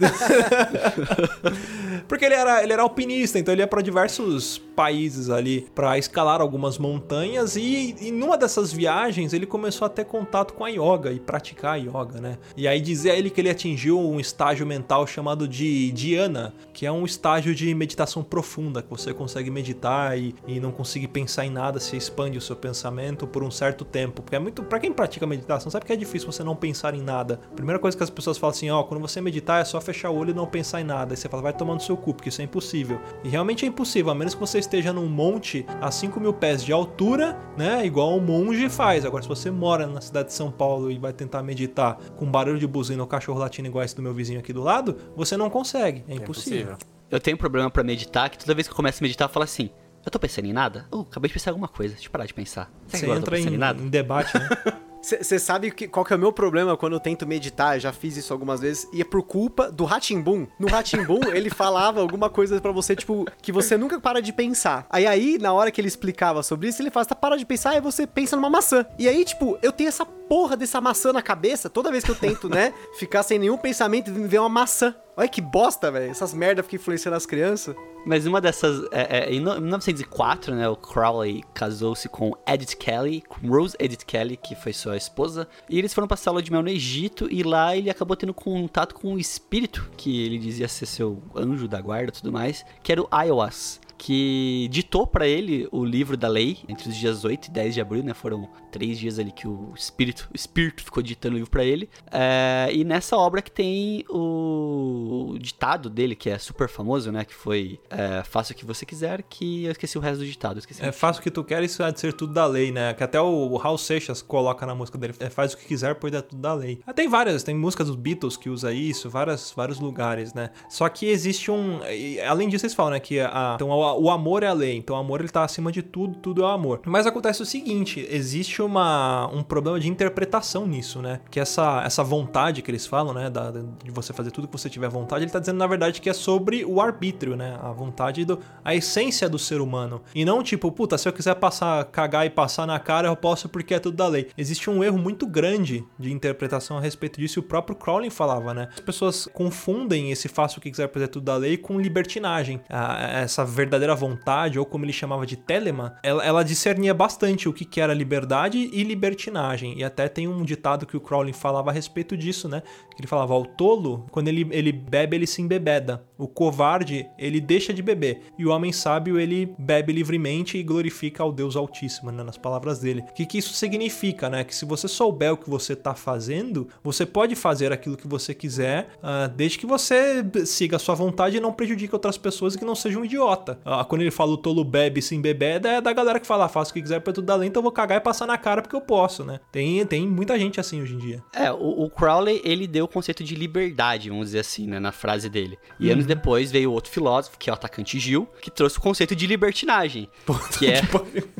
[2.08, 6.42] Porque ele era, ele era alpinista, então ele ia para diversos países ali para escalar
[6.42, 7.56] algumas montanhas.
[7.56, 11.74] E, e numa dessas viagens ele começou a ter contato com a yoga e praticar
[11.74, 12.38] a yoga, né?
[12.56, 16.92] E aí dizia ele que ele atingiu um estágio mental chamado de Dhyana, que é
[16.92, 21.50] um estágio de meditação profunda, que você consegue meditar e, e não conseguir pensar em
[21.50, 24.22] nada, se expande o seu pensamento por um certo tempo.
[24.22, 24.64] Porque é muito.
[24.64, 27.40] para quem pratica meditação, sabe que é difícil você não pensar em nada.
[27.56, 30.18] Primeira coisa que as pessoas falam assim: ó, quando você meditar é só fechar o
[30.18, 31.14] olho e não pensar em nada.
[31.14, 33.00] Aí você fala, vai tomando seu cu, porque isso é impossível.
[33.24, 36.64] E realmente é impossível, a menos que você esteja num monte a 5 mil pés
[36.64, 37.86] de altura, né?
[37.86, 39.06] Igual um monge faz.
[39.06, 42.60] Agora, se você mora na cidade de São Paulo e vai tentar meditar com barulho
[42.60, 45.50] de buzina ou cachorro latindo igual esse do meu vizinho aqui do lado, você não
[45.50, 46.04] consegue.
[46.08, 46.78] É impossível.
[47.10, 49.34] Eu tenho um problema pra meditar, que toda vez que eu começo a meditar, eu
[49.34, 49.70] falo assim:
[50.06, 50.88] Eu tô pensando em nada?
[50.94, 52.72] Uh, acabei de pensar em alguma coisa, deixa eu parar de pensar.
[52.88, 53.82] Será Você agora eu tô entra pensando em, em nada?
[53.82, 54.50] em debate, né?
[55.02, 57.78] Você sabe que, qual que é o meu problema quando eu tento meditar?
[57.78, 58.88] Eu já fiz isso algumas vezes.
[58.92, 60.46] E é por culpa do Ratimbum.
[60.60, 64.86] No Ratimbum, ele falava alguma coisa pra você, tipo, que você nunca para de pensar.
[64.90, 67.78] Aí, aí, na hora que ele explicava sobre isso, ele fala, tá, para de pensar,
[67.78, 68.86] e você pensa numa maçã.
[68.98, 72.16] E aí, tipo, eu tenho essa porra dessa maçã na cabeça, toda vez que eu
[72.16, 74.96] tento, né, ficar sem nenhum pensamento me ver uma maçã.
[75.18, 76.10] Olha que bosta, velho.
[76.10, 77.76] Essas merda ficam influenciando as crianças.
[78.06, 78.88] Mas uma dessas.
[78.94, 84.06] É, é, em no- 1904, né, o Crowley casou-se com Edith Kelly, com Rose Edith
[84.06, 85.46] Kelly, que foi sua esposa.
[85.70, 87.28] E eles foram passar a lua de mel no Egito.
[87.30, 91.68] E lá ele acabou tendo contato com um espírito, que ele dizia ser seu anjo
[91.68, 93.82] da guarda e tudo mais, que era o Iowas.
[93.98, 97.82] Que ditou pra ele o livro da lei entre os dias 8 e 10 de
[97.82, 98.14] abril, né?
[98.14, 101.90] Foram três dias ali que o espírito, o espírito ficou ditando o livro pra ele.
[102.12, 107.26] É, e nessa obra que tem o, ditado dele, que é super famoso, né?
[107.26, 110.60] Que foi é, Faça o que você quiser, que eu esqueci o resto do ditado.
[110.60, 110.84] Esqueci.
[110.84, 112.94] É faz o que tu quer, isso há de ser tudo da lei, né?
[112.94, 115.96] Que até o, o Raul Seixas coloca na música dele, é, faz o que quiser,
[115.96, 116.80] pois é tudo da lei.
[116.86, 120.52] Ah, Tem várias, tem músicas dos Beatles que usa isso, várias, vários lugares, né?
[120.70, 121.80] Só que existe um...
[122.28, 123.00] Além disso, vocês falam, né?
[123.00, 125.72] Que a, então, o, o amor é a lei, então o amor ele tá acima
[125.72, 126.82] de tudo, tudo é o amor.
[126.86, 131.20] Mas acontece o seguinte, existe uma, um problema de interpretação nisso, né?
[131.30, 133.30] Que essa, essa vontade que eles falam, né?
[133.30, 136.10] Da, de você fazer tudo que você tiver vontade, ele tá dizendo, na verdade, que
[136.10, 137.58] é sobre o arbítrio, né?
[137.62, 140.02] A vontade, do, a essência do ser humano.
[140.14, 143.50] E não tipo, puta, se eu quiser passar, cagar e passar na cara, eu posso
[143.50, 144.30] porque é tudo da lei.
[144.38, 148.54] Existe um erro muito grande de interpretação a respeito disso, e o próprio Crowley falava,
[148.54, 148.70] né?
[148.74, 152.62] As pessoas confundem esse faça o que quiser fazer tudo da lei com libertinagem.
[152.70, 157.66] Essa verdadeira vontade, ou como ele chamava de telema, ela, ela discernia bastante o que,
[157.66, 159.78] que era liberdade e libertinagem.
[159.78, 162.62] E até tem um ditado que o Crowley falava a respeito disso, né?
[162.96, 166.04] Que ele falava, o tolo, quando ele, ele bebe, ele se embebeda.
[166.18, 168.22] O covarde, ele deixa de beber.
[168.38, 172.24] E o homem sábio, ele bebe livremente e glorifica ao Deus Altíssimo, né?
[172.24, 173.04] Nas palavras dele.
[173.10, 174.44] O que, que isso significa, né?
[174.44, 178.34] Que se você souber o que você tá fazendo, você pode fazer aquilo que você
[178.34, 182.58] quiser, ah, desde que você siga a sua vontade e não prejudique outras pessoas e
[182.58, 183.60] que não seja um idiota.
[183.64, 186.72] Ah, quando ele fala o tolo bebe se embebeda, é da galera que fala, faça
[186.72, 188.62] o que quiser pra tudo da lei, então eu vou cagar e passar na cara
[188.62, 189.40] porque eu posso, né?
[189.52, 191.24] Tem, tem muita gente assim hoje em dia.
[191.34, 194.92] É, o, o Crowley, ele deu o conceito de liberdade, vamos dizer assim, né, na
[194.92, 195.58] frase dele.
[195.80, 199.16] E anos depois veio outro filósofo, que é o atacante Gil, que trouxe o conceito
[199.16, 200.10] de libertinagem.
[200.58, 200.82] que, é,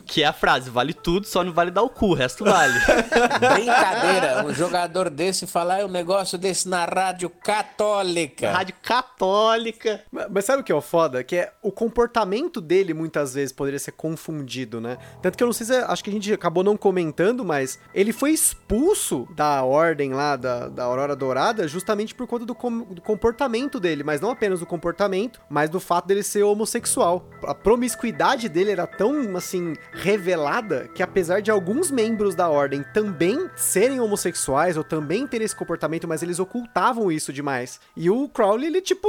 [0.06, 2.80] que é a frase, vale tudo, só não vale dar o cu, o resto vale.
[3.54, 8.52] Brincadeira, um jogador desse falar um negócio desse na rádio católica.
[8.52, 10.04] Rádio católica.
[10.12, 11.22] Mas mas sabe o que é o foda?
[11.22, 14.98] Que é o comportamento dele muitas vezes poderia ser confundido, né?
[15.22, 18.12] Tanto que eu não sei se acho que a gente acabou não comentando, mas ele
[18.12, 23.00] foi expulso da ordem lá da, da Aurora Dourada justamente por conta do, com- do
[23.02, 27.30] comportamento dele, mas não apenas do comportamento, mas do fato dele ser homossexual.
[27.44, 33.50] A promiscuidade dele era tão assim revelada que apesar de alguns membros da ordem também
[33.56, 37.80] serem homossexuais ou também terem esse comportamento, mas eles ocultavam isso demais.
[37.96, 39.08] E o Crowley, ele tipo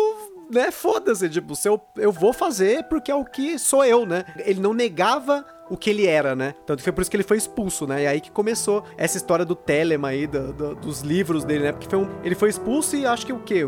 [0.50, 4.24] né, foda-se, tipo, se eu, eu vou fazer porque é o que sou eu, né?
[4.44, 6.54] Ele não negava o que ele era, né?
[6.66, 8.02] Tanto que foi por isso que ele foi expulso, né?
[8.02, 11.72] E aí que começou essa história do Telema aí, do- do- dos livros dele, né?
[11.72, 13.64] Porque foi um- ele foi expulso e acho que o quê?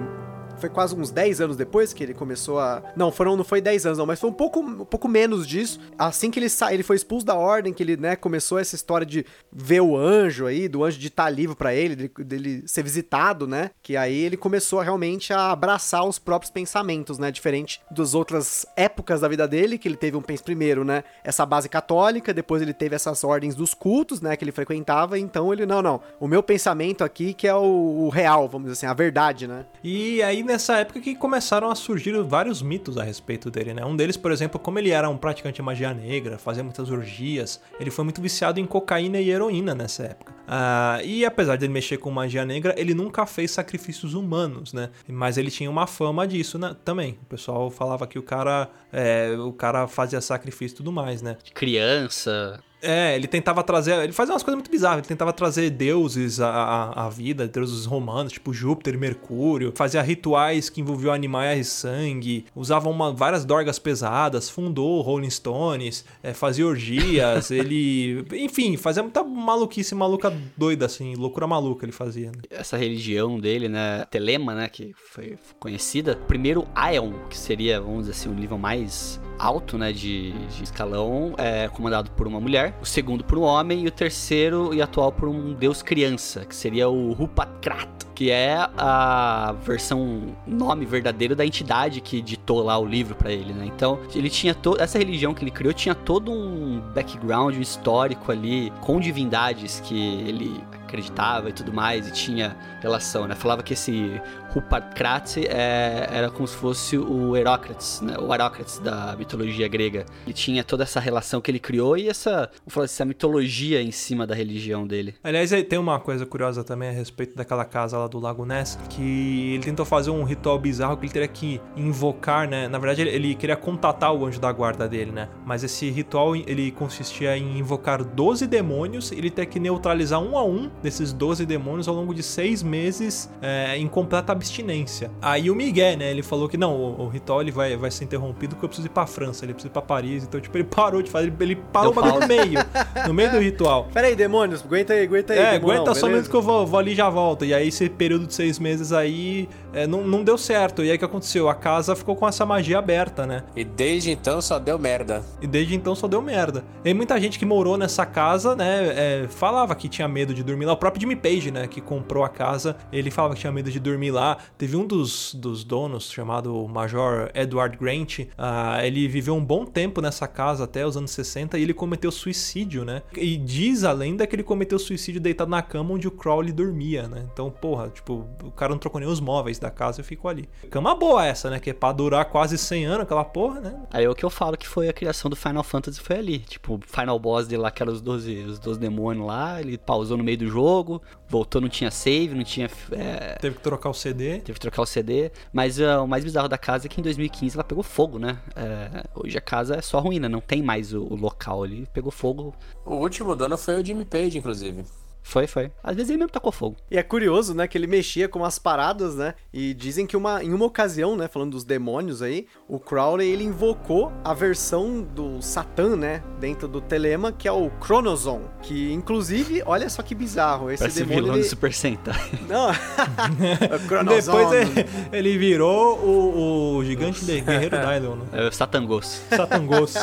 [0.62, 2.82] Foi quase uns 10 anos depois que ele começou a.
[2.96, 5.80] Não, foram, não foi 10 anos, não, mas foi um pouco, um pouco menos disso.
[5.98, 6.72] Assim que ele sa...
[6.72, 10.46] ele foi expulso da ordem, que ele, né, começou essa história de ver o anjo
[10.46, 13.70] aí, do anjo de estar livre pra ele, dele, dele ser visitado, né?
[13.82, 17.30] Que aí ele começou realmente a abraçar os próprios pensamentos, né?
[17.30, 21.02] Diferente das outras épocas da vida dele, que ele teve um primeiro, né?
[21.24, 24.36] Essa base católica, depois ele teve essas ordens dos cultos, né?
[24.36, 26.00] Que ele frequentava, então ele, não, não.
[26.20, 29.66] O meu pensamento aqui que é o, o real, vamos dizer assim, a verdade, né?
[29.82, 33.84] E aí nessa época que começaram a surgir vários mitos a respeito dele, né?
[33.84, 37.60] Um deles, por exemplo, como ele era um praticante de magia negra, fazia muitas orgias,
[37.80, 40.34] ele foi muito viciado em cocaína e heroína nessa época.
[40.46, 44.90] Ah, e apesar de ele mexer com magia negra, ele nunca fez sacrifícios humanos, né?
[45.08, 46.76] Mas ele tinha uma fama disso né?
[46.84, 47.18] também.
[47.22, 51.36] O pessoal falava que o cara, é, o cara fazia sacrifício e tudo mais, né?
[51.54, 52.62] Criança.
[52.82, 53.94] É, ele tentava trazer.
[54.02, 54.98] Ele fazia umas coisas muito bizarras.
[54.98, 59.72] Ele tentava trazer deuses à, à, vida, deuses romanos, tipo Júpiter e Mercúrio.
[59.74, 62.44] Fazia rituais que envolviam animais e sangue.
[62.56, 64.50] Usava uma, várias dorgas pesadas.
[64.50, 66.04] Fundou Rolling Stones.
[66.22, 67.50] É, fazia orgias.
[67.52, 68.26] ele.
[68.32, 71.14] Enfim, fazia muita maluquice, maluca doida, assim.
[71.14, 72.32] Loucura maluca ele fazia.
[72.32, 72.42] Né?
[72.50, 74.04] Essa religião dele, né?
[74.10, 74.68] Telema, né?
[74.68, 76.16] Que foi conhecida.
[76.26, 79.92] Primeiro, Aeon, que seria, vamos dizer assim, o nível mais alto, né?
[79.92, 83.90] De, de escalão, é comandado por uma mulher o segundo por um homem e o
[83.90, 90.36] terceiro e atual por um deus criança, que seria o Rupakrat, que é a versão
[90.46, 93.66] nome verdadeiro da entidade que ditou lá o livro para ele, né?
[93.66, 98.30] Então, ele tinha toda essa religião que ele criou tinha todo um background um histórico
[98.30, 100.60] ali com divindades que ele
[100.92, 103.34] acreditava e tudo mais, e tinha relação, né?
[103.34, 108.16] Falava que esse Rupakrat é, era como se fosse o Herócrates, né?
[108.18, 110.04] O Herócrates da mitologia grega.
[110.26, 113.90] Ele tinha toda essa relação que ele criou e essa, falar assim, essa mitologia em
[113.90, 115.14] cima da religião dele.
[115.24, 118.78] Aliás, aí tem uma coisa curiosa também a respeito daquela casa lá do Lago Ness,
[118.90, 122.68] que ele tentou fazer um ritual bizarro que ele teria que invocar, né?
[122.68, 125.28] Na verdade, ele, ele queria contatar o anjo da guarda dele, né?
[125.46, 130.44] Mas esse ritual, ele consistia em invocar 12 demônios, ele teria que neutralizar um a
[130.44, 135.10] um desses 12 demônios ao longo de seis meses é, em completa abstinência.
[135.20, 138.04] Aí o Miguel, né, ele falou que não, o, o, ritual ele vai, vai ser
[138.04, 140.64] interrompido porque eu preciso ir pra França, ele precisa ir pra Paris, então tipo, ele
[140.64, 142.60] parou de fazer, ele parou o no meio,
[143.06, 143.88] no meio do ritual.
[143.94, 146.66] Pera aí, demônios, aguenta aí, aguenta aí, É, demônio, aguenta só minuto que eu vou,
[146.66, 147.44] vou ali e já volto.
[147.44, 150.84] E aí esse período de seis meses aí é, não, não deu certo.
[150.84, 151.48] E aí o que aconteceu?
[151.48, 153.44] A casa ficou com essa magia aberta, né?
[153.56, 155.22] E desde então só deu merda.
[155.40, 156.64] E desde então só deu merda.
[156.84, 160.66] E muita gente que morou nessa casa, né, é, falava que tinha medo de dormir
[160.66, 160.72] lá.
[160.72, 163.80] O próprio Jimmy Page, né, que comprou a casa, ele falava que tinha medo de
[163.80, 164.38] dormir lá.
[164.58, 170.00] Teve um dos, dos donos, chamado Major Edward Grant, ah, ele viveu um bom tempo
[170.00, 173.02] nessa casa até os anos 60 e ele cometeu suicídio, né?
[173.16, 177.08] E diz a lenda que ele cometeu suicídio deitado na cama onde o Crowley dormia,
[177.08, 177.26] né?
[177.32, 180.48] Então, porra, tipo, o cara não trocou nem os móveis da casa e ficou ali.
[180.70, 181.58] Cama boa essa, né?
[181.58, 183.80] Que é pra durar quase 100 anos, aquela porra, né?
[183.90, 186.38] Aí é o que eu falo que foi a criação do Final Fantasy foi ali.
[186.40, 189.78] Tipo, o Final Boss dele lá, que era os 12, os 12 demônios lá, ele
[189.78, 192.68] pausou no meio do jogo, voltou, não tinha save, não tinha.
[192.92, 194.38] é, Teve que trocar o CD.
[194.40, 195.30] teve que trocar o CD.
[195.52, 198.38] Mas é, o mais bizarro da casa é que em 2015 ela pegou fogo, né?
[198.56, 201.86] É, hoje a casa é só ruína, não tem mais o, o local ali.
[201.92, 202.54] Pegou fogo.
[202.84, 204.84] O último dono foi o Jimmy Page, inclusive.
[205.22, 205.70] Foi, foi.
[205.82, 206.76] Às vezes ele mesmo tacou fogo.
[206.90, 209.34] E é curioso, né, que ele mexia com as paradas, né?
[209.52, 213.44] E dizem que uma, em uma ocasião, né, falando dos demônios aí, o Crowley ele
[213.44, 219.62] invocou a versão do Satã, né, dentro do Telema, que é o Chronozon, que inclusive,
[219.64, 221.44] olha só que bizarro, esse Parece demônio vilão ele...
[221.44, 222.30] do Super Sentai.
[222.48, 222.70] Não.
[223.76, 224.32] o Chronozon.
[224.32, 228.26] Depois ele, ele virou o, o gigante de guerreiro Dylon, né?
[228.32, 229.22] É o Satangos.
[229.30, 229.94] Satangos.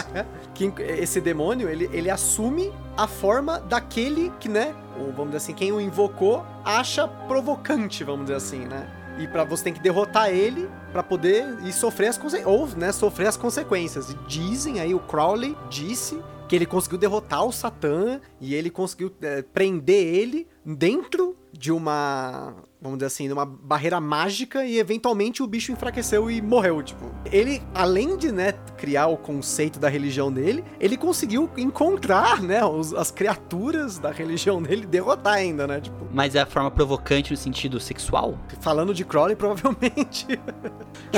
[0.67, 5.53] Que esse demônio, ele, ele assume a forma daquele que, né, o, vamos dizer assim,
[5.53, 8.89] quem o invocou acha provocante, vamos dizer assim, né?
[9.19, 13.27] E para você tem que derrotar ele para poder e sofrer as ou, né, sofrer
[13.27, 14.15] as consequências.
[14.27, 19.41] Dizem aí, o Crowley disse que ele conseguiu derrotar o Satã e ele conseguiu é,
[19.41, 25.47] prender ele dentro de uma, vamos dizer assim, de uma barreira mágica e eventualmente o
[25.47, 27.11] bicho enfraqueceu e morreu, tipo.
[27.31, 32.93] Ele, além de, né, criar o conceito da religião dele, ele conseguiu encontrar, né, os-
[32.93, 36.07] as criaturas da religião dele e derrotar ainda, né, tipo.
[36.13, 38.37] Mas é a forma provocante no sentido sexual?
[38.61, 40.25] Falando de Crowley, provavelmente.
[40.27, 40.41] Tipo,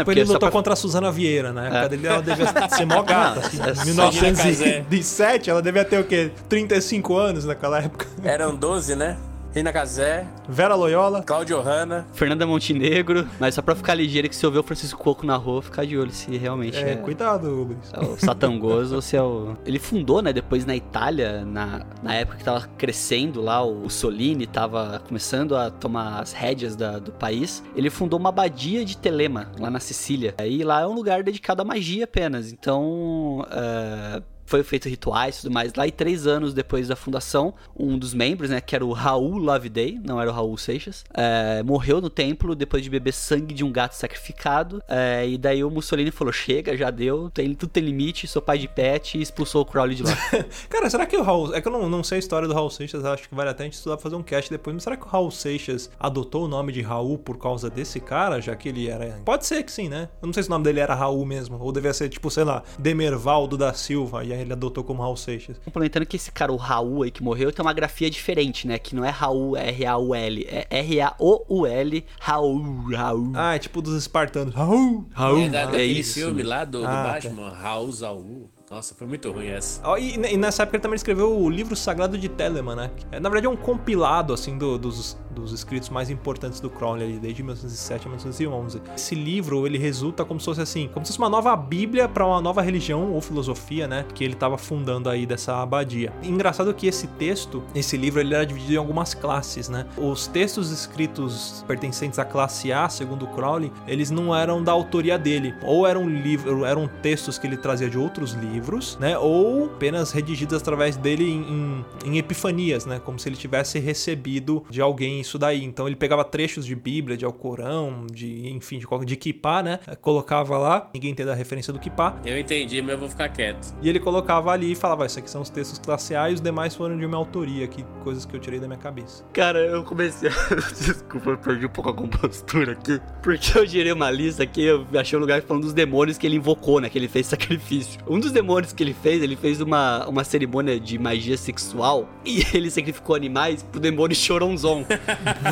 [0.05, 1.61] porque ele lutou pra- contra a Suzana Vieira, né?
[1.61, 1.89] Na época É.
[1.89, 3.39] dele ela devia ser mó gata.
[3.39, 6.31] Não, assim, é só- 1907, ela devia ter o quê?
[6.49, 8.07] 35 anos naquela época.
[8.23, 9.17] Eram 12, né?
[9.53, 11.21] Reina Casé, Vera Loyola.
[11.23, 12.05] Claudio Hanna.
[12.13, 15.35] Fernanda Montenegro, mas só pra ficar ligeiro que se eu ver o Francisco Coco na
[15.35, 17.77] rua, ficar de olho se realmente É, é, cuidado, Luiz.
[17.91, 19.57] é o Satangoso ou se é o...
[19.65, 24.47] Ele fundou, né, depois na Itália, na, na época que tava crescendo lá, o Mussolini
[24.47, 29.51] tava começando a tomar as rédeas da- do país, ele fundou uma abadia de Telema,
[29.59, 30.33] lá na Sicília.
[30.45, 33.45] E lá é um lugar dedicado à magia apenas, então...
[33.51, 37.97] é, Foi feito rituais e tudo mais lá, e três anos depois da fundação, um
[37.97, 42.01] dos membros, né, que era o Raul Loveday, não era o Raul Seixas, é, morreu
[42.01, 44.83] no templo depois de beber sangue de um gato sacrificado.
[44.89, 48.57] é, e daí o Mussolini falou: chega, já deu, tem, tudo tem limite, sou pai
[48.57, 50.11] de pet, e expulsou o Crowley de lá.
[50.69, 51.53] Cara, será que o Raul.
[51.55, 53.63] É que eu não, não sei a história do Raul Seixas, acho que vale até
[53.63, 54.73] a gente estudar fazer um cast depois.
[54.73, 58.41] Mas será que o Raul Seixas adotou o nome de Raul por causa desse cara,
[58.41, 59.19] já que ele era.
[59.23, 60.09] Pode ser que sim, né?
[60.21, 61.57] Eu não sei se o nome dele era Raul mesmo.
[61.59, 64.23] Ou devia ser, tipo, sei lá, Demervaldo da Silva.
[64.23, 65.57] E aí ele adotou como Raul Seixas.
[65.63, 68.77] Complementando que esse cara, o Raul aí que morreu, tem uma grafia diferente, né?
[68.79, 73.31] Que não é Raul R-A-U-L, é R-A-O-U-L, Raul, Raul.
[73.35, 74.53] Ah, é tipo dos espartanos.
[74.53, 75.05] Raul!
[75.13, 75.39] Raul!
[75.41, 76.15] É, da- daquele isso.
[76.15, 77.13] filme lá do, do Ah, tá.
[77.13, 78.49] Batman, Raul Zaul.
[78.69, 79.81] Nossa, foi muito ruim essa.
[79.85, 82.91] Ó, E, e nessa época ele também escreveu o livro sagrado de Telemann, né?
[83.11, 87.03] É, Na verdade é um compilado, assim, do- dos, dos escritos mais importantes do Crowley,
[87.05, 88.81] ali, desde 1907 a 1911.
[88.95, 92.25] Esse livro, ele resulta como se fosse assim, como se fosse uma nova bíblia para
[92.25, 94.05] uma nova religião ou filosofia, né?
[94.13, 96.13] Que ele estava fundando aí dessa abadia.
[96.23, 99.85] Engraçado que esse texto, esse livro, ele era dividido em algumas classes, né?
[99.97, 105.53] Os textos escritos pertencentes à classe A, segundo Crowley, eles não eram da autoria dele.
[105.63, 109.17] Ou eram livros, eram textos que ele trazia de outros livros, né?
[109.17, 112.99] Ou apenas redigidos através dele em, em- em epifanias, né?
[113.03, 115.63] Como se ele tivesse recebido de alguém isso daí.
[115.63, 119.79] Então ele pegava trechos de Bíblia, de Alcorão, de enfim, de, qual- de Kipá, né?
[120.01, 122.15] Colocava lá, ninguém entende a referência do Kipá.
[122.25, 123.73] Eu entendi, mas eu vou ficar quieto.
[123.81, 126.41] E ele colocava ali e falava: Isso aqui são os textos classe A e os
[126.41, 129.23] demais foram de minha autoria, que coisas que eu tirei da minha cabeça.
[129.33, 130.29] Cara, eu comecei.
[130.79, 132.99] Desculpa, eu perdi um pouco a compostura aqui.
[133.21, 136.37] Porque eu girei uma lista aqui, eu achei um lugar falando dos demônios que ele
[136.37, 136.89] invocou, né?
[136.89, 137.99] Que ele fez sacrifício.
[138.07, 142.43] Um dos demônios que ele fez, ele fez uma, uma cerimônia de magia sexual e
[142.55, 144.85] ele sacrificou animais pro demônio Choronzon.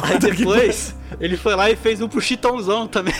[0.03, 3.13] Aí depois, ele foi lá e fez um pro Chitonzão também.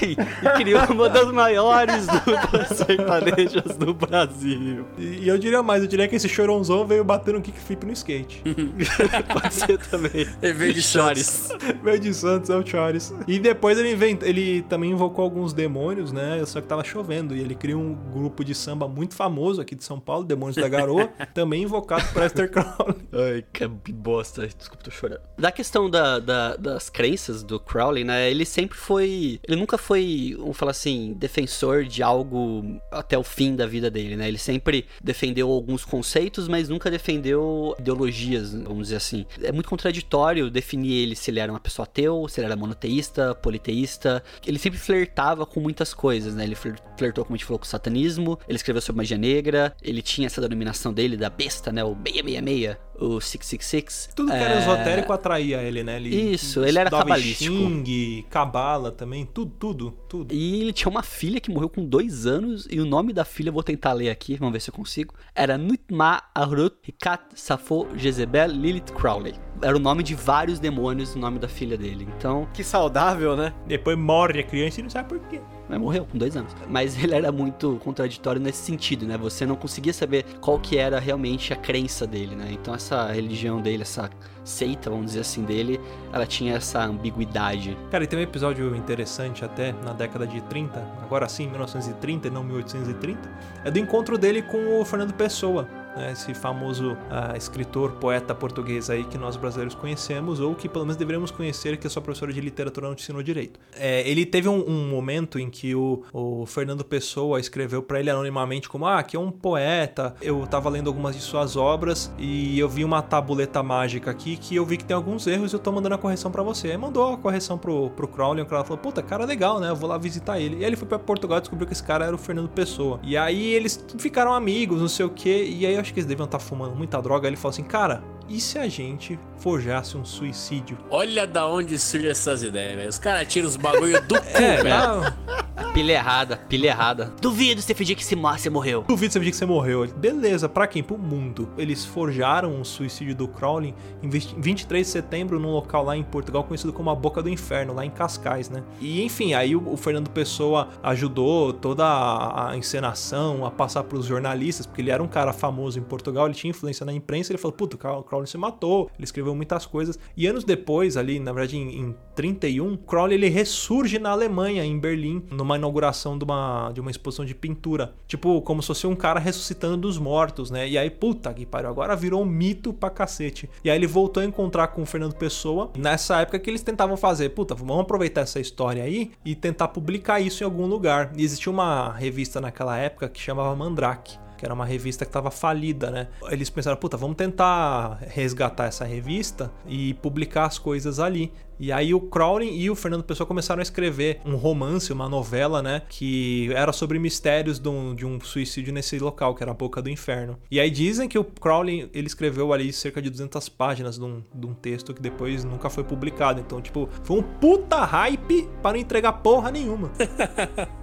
[0.43, 4.85] E criou uma das maiores duplas sertanejas do Brasil.
[4.97, 7.93] E, e eu diria mais: eu diria que esse choronzão veio bater um kickflip no
[7.93, 8.43] skate.
[9.33, 10.27] Pode ser também.
[10.41, 11.49] Ele veio de Chores.
[11.83, 13.13] Veio de Santos, é o Chares.
[13.27, 14.21] E depois ele, invent...
[14.23, 16.43] ele também invocou alguns demônios, né?
[16.45, 17.35] Só que tava chovendo.
[17.35, 20.67] E ele criou um grupo de samba muito famoso aqui de São Paulo, Demônios da
[20.67, 22.95] Garoa, também invocado por Esther Crowley.
[23.13, 24.47] Ai, que bosta.
[24.47, 25.21] Desculpa, tô chorando.
[25.37, 28.29] Da questão da, da- das crenças do Crowley, né?
[28.29, 29.39] Ele sempre foi.
[29.47, 34.15] Ele nunca foi, vamos falar assim, defensor de algo até o fim da vida dele,
[34.15, 34.27] né?
[34.27, 39.25] Ele sempre defendeu alguns conceitos, mas nunca defendeu ideologias, vamos dizer assim.
[39.41, 43.33] É muito contraditório definir ele se ele era uma pessoa ateu, se ele era monoteísta,
[43.35, 44.23] politeísta.
[44.45, 46.43] Ele sempre flertava com muitas coisas, né?
[46.43, 50.01] Ele flertou, como a gente falou, com o satanismo, ele escreveu sobre magia negra, ele
[50.01, 51.83] tinha essa denominação dele da besta, né?
[51.83, 54.09] O 666, o 666.
[54.15, 55.95] Tudo que era É, esotérico atraía ele, né?
[55.97, 57.55] Ele Isso, ele era cabalístico.
[57.55, 60.33] Xing, cabala também, tudo, tudo, tudo.
[60.33, 63.49] E ele tinha uma filha que morreu com dois anos, e o nome da filha,
[63.49, 65.13] eu vou tentar ler aqui, vamos ver se eu consigo.
[65.35, 69.35] Era Nutma Arut Hikat Safo Jezebel Lilith Crowley.
[69.61, 72.07] Era o nome de vários demônios, o nome da filha dele.
[72.17, 73.53] Então, Que saudável, né?
[73.67, 75.39] Depois morre a criança e não sabe por quê.
[75.69, 76.55] Mas morreu com dois anos.
[76.67, 79.17] Mas ele era muito contraditório nesse sentido, né?
[79.17, 82.49] Você não conseguia saber qual que era realmente a crença dele, né?
[82.51, 84.09] Então essa religião dele, essa
[84.43, 85.79] seita, vamos dizer assim, dele,
[86.11, 87.77] ela tinha essa ambiguidade.
[87.91, 92.31] Cara, e tem um episódio interessante até na década de 30, agora sim, 1930 e
[92.31, 93.29] não 1830,
[93.65, 98.89] é do encontro dele com o Fernando Pessoa, né, esse famoso ah, escritor, poeta português
[98.89, 102.31] aí que nós brasileiros conhecemos, ou que pelo menos deveríamos conhecer, que a sua professora
[102.31, 103.59] de literatura não te ensinou direito.
[103.75, 108.09] É, ele teve um, um momento em que o, o Fernando Pessoa escreveu para ele
[108.09, 112.59] anonimamente como, ah, que é um poeta, eu tava lendo algumas de suas obras e
[112.59, 115.59] eu vi uma tabuleta mágica aqui que eu vi que tem alguns erros e eu
[115.59, 116.71] tô mandando a correção para você.
[116.71, 119.69] Aí mandou a correção pro, pro Crowley, o Crowley falou, puta, cara legal, né?
[119.69, 120.57] Eu vou lá visitar ele.
[120.57, 122.99] E aí ele foi para Portugal e descobriu que esse cara era o Fernando Pessoa.
[123.03, 126.25] E aí eles ficaram amigos, não sei o que, e aí acho que eles deviam
[126.25, 127.27] estar fumando muita droga.
[127.27, 130.77] Aí ele falou assim, cara, e se a gente forjasse um suicídio?
[130.89, 132.89] Olha da onde surgem essas ideias, velho.
[132.89, 135.73] Os caras tiram os bagulho do cu, É, velho.
[135.73, 137.13] Pilha errada, pilha errada.
[137.21, 138.83] Duvido você fingir que se você morreu.
[138.87, 139.87] Duvido você dizer que você morreu.
[139.95, 140.81] Beleza, pra quem?
[140.81, 141.49] Pro mundo.
[141.57, 146.03] Eles forjaram o suicídio do Crowley em 20 23 de setembro num local lá em
[146.03, 148.63] Portugal conhecido como a Boca do Inferno, lá em Cascais, né?
[148.79, 154.05] E enfim, aí o, o Fernando Pessoa ajudou toda a, a encenação a passar pros
[154.05, 157.37] jornalistas, porque ele era um cara famoso em Portugal, ele tinha influência na imprensa, ele
[157.37, 159.97] falou, puta, o Crow- o Crowley se matou, ele escreveu muitas coisas.
[160.15, 164.77] E anos depois, ali, na verdade, em, em 31, Crowley ele ressurge na Alemanha, em
[164.77, 167.93] Berlim, numa inauguração de uma, de uma exposição de pintura.
[168.07, 170.67] Tipo, como se fosse um cara ressuscitando dos mortos, né?
[170.67, 173.49] E aí, puta que pariu, agora virou um mito pra cacete.
[173.63, 176.97] E aí ele voltou a encontrar com o Fernando Pessoa, nessa época que eles tentavam
[176.97, 181.11] fazer, puta, vamos aproveitar essa história aí e tentar publicar isso em algum lugar.
[181.15, 185.29] E existia uma revista naquela época que chamava Mandrake que era uma revista que estava
[185.29, 186.07] falida, né?
[186.29, 191.31] Eles pensaram, puta, vamos tentar resgatar essa revista e publicar as coisas ali.
[191.59, 195.61] E aí o Crowley e o Fernando Pessoa começaram a escrever um romance, uma novela,
[195.61, 195.81] né?
[195.89, 199.81] Que era sobre mistérios de um, de um suicídio nesse local, que era a Boca
[199.81, 200.37] do Inferno.
[200.49, 204.23] E aí dizem que o Crowley, ele escreveu ali cerca de 200 páginas de um,
[204.33, 206.39] de um texto que depois nunca foi publicado.
[206.39, 209.91] Então, tipo, foi um puta hype para não entregar porra nenhuma.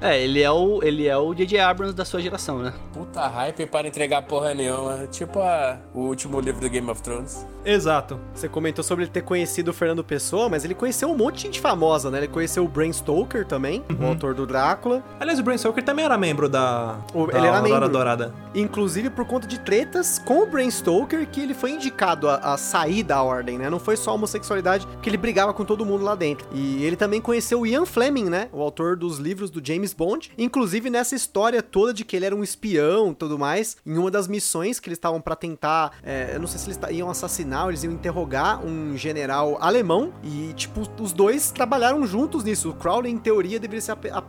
[0.00, 1.58] É, ele é o ele é o J.J.
[1.58, 2.72] Abrams da sua geração, né?
[2.92, 5.06] Puta hype para entregar porra nenhuma.
[5.06, 7.46] Tipo a, o último livro do Game of Thrones.
[7.64, 8.20] Exato.
[8.34, 11.42] Você comentou sobre ele ter conhecido o Fernando Pessoa, mas ele conheceu um monte de
[11.42, 12.18] gente famosa, né?
[12.18, 15.02] Ele conheceu o Bram Stoker também, o autor do Drácula.
[15.20, 17.88] Aliás, o Bram Stoker também era membro da, O- da ele era Aurora membro.
[17.90, 18.32] Dourada.
[18.54, 22.56] Inclusive por conta de tretas com o Bram Stoker, que ele foi indicado a, a
[22.56, 23.68] sair da ordem, né?
[23.70, 26.46] Não foi só homossexualidade, porque ele brigava com todo mundo lá dentro.
[26.52, 28.48] E ele também conheceu o Ian Fleming, né?
[28.52, 30.30] O autor dos livros do James Bond.
[30.38, 34.10] Inclusive nessa história toda de que ele era um espião e tudo mais, em uma
[34.10, 35.92] das missões que eles estavam pra tentar.
[36.02, 40.12] é, eu não sei se eles iam assassinar eles iam interrogar um general alemão.
[40.22, 42.70] E, tipo, os dois trabalharam juntos nisso.
[42.70, 44.22] O Crowley, em teoria, deveria ser a, a-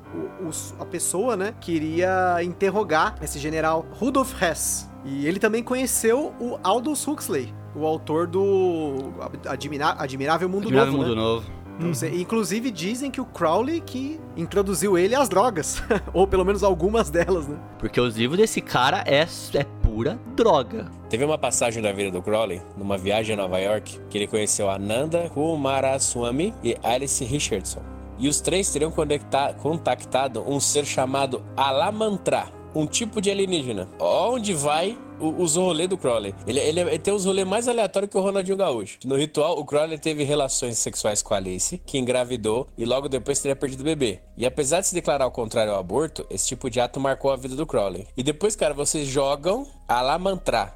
[0.79, 1.53] a pessoa, né?
[1.61, 4.09] Que iria interrogar esse general Rudolf
[4.41, 4.89] Hess.
[5.05, 9.13] E ele também conheceu o Aldous Huxley, o autor do
[9.47, 11.21] Admira- Admirável Mundo Admirável Novo, Mundo né?
[11.21, 11.45] Novo.
[11.77, 15.81] Então, você- inclusive dizem que o Crowley que introduziu ele às drogas,
[16.13, 17.57] ou pelo menos algumas delas, né?
[17.79, 19.21] Porque os livros desse cara é,
[19.53, 20.91] é pura droga.
[21.09, 24.69] Teve uma passagem da vida do Crowley, numa viagem a Nova York, que ele conheceu
[24.69, 27.81] Ananda Kumaraswamy e Alice Richardson.
[28.17, 33.87] E os três teriam contactado um ser chamado Alamantra, um tipo de alienígena.
[33.99, 36.33] Onde vai os rolês do Crowley?
[36.47, 38.97] Ele, ele- ele tem os rolês mais aleatórios que o Ronaldinho Gaúcho.
[39.03, 43.39] No ritual, o Crowley teve relações sexuais com a Alice, que engravidou e logo depois
[43.39, 44.19] teria perdido o bebê.
[44.37, 47.35] E apesar de se declarar o contrário ao aborto, esse tipo de ato marcou a
[47.35, 48.07] vida do Crowley.
[48.15, 50.73] E depois, cara, vocês jogam Alamantra.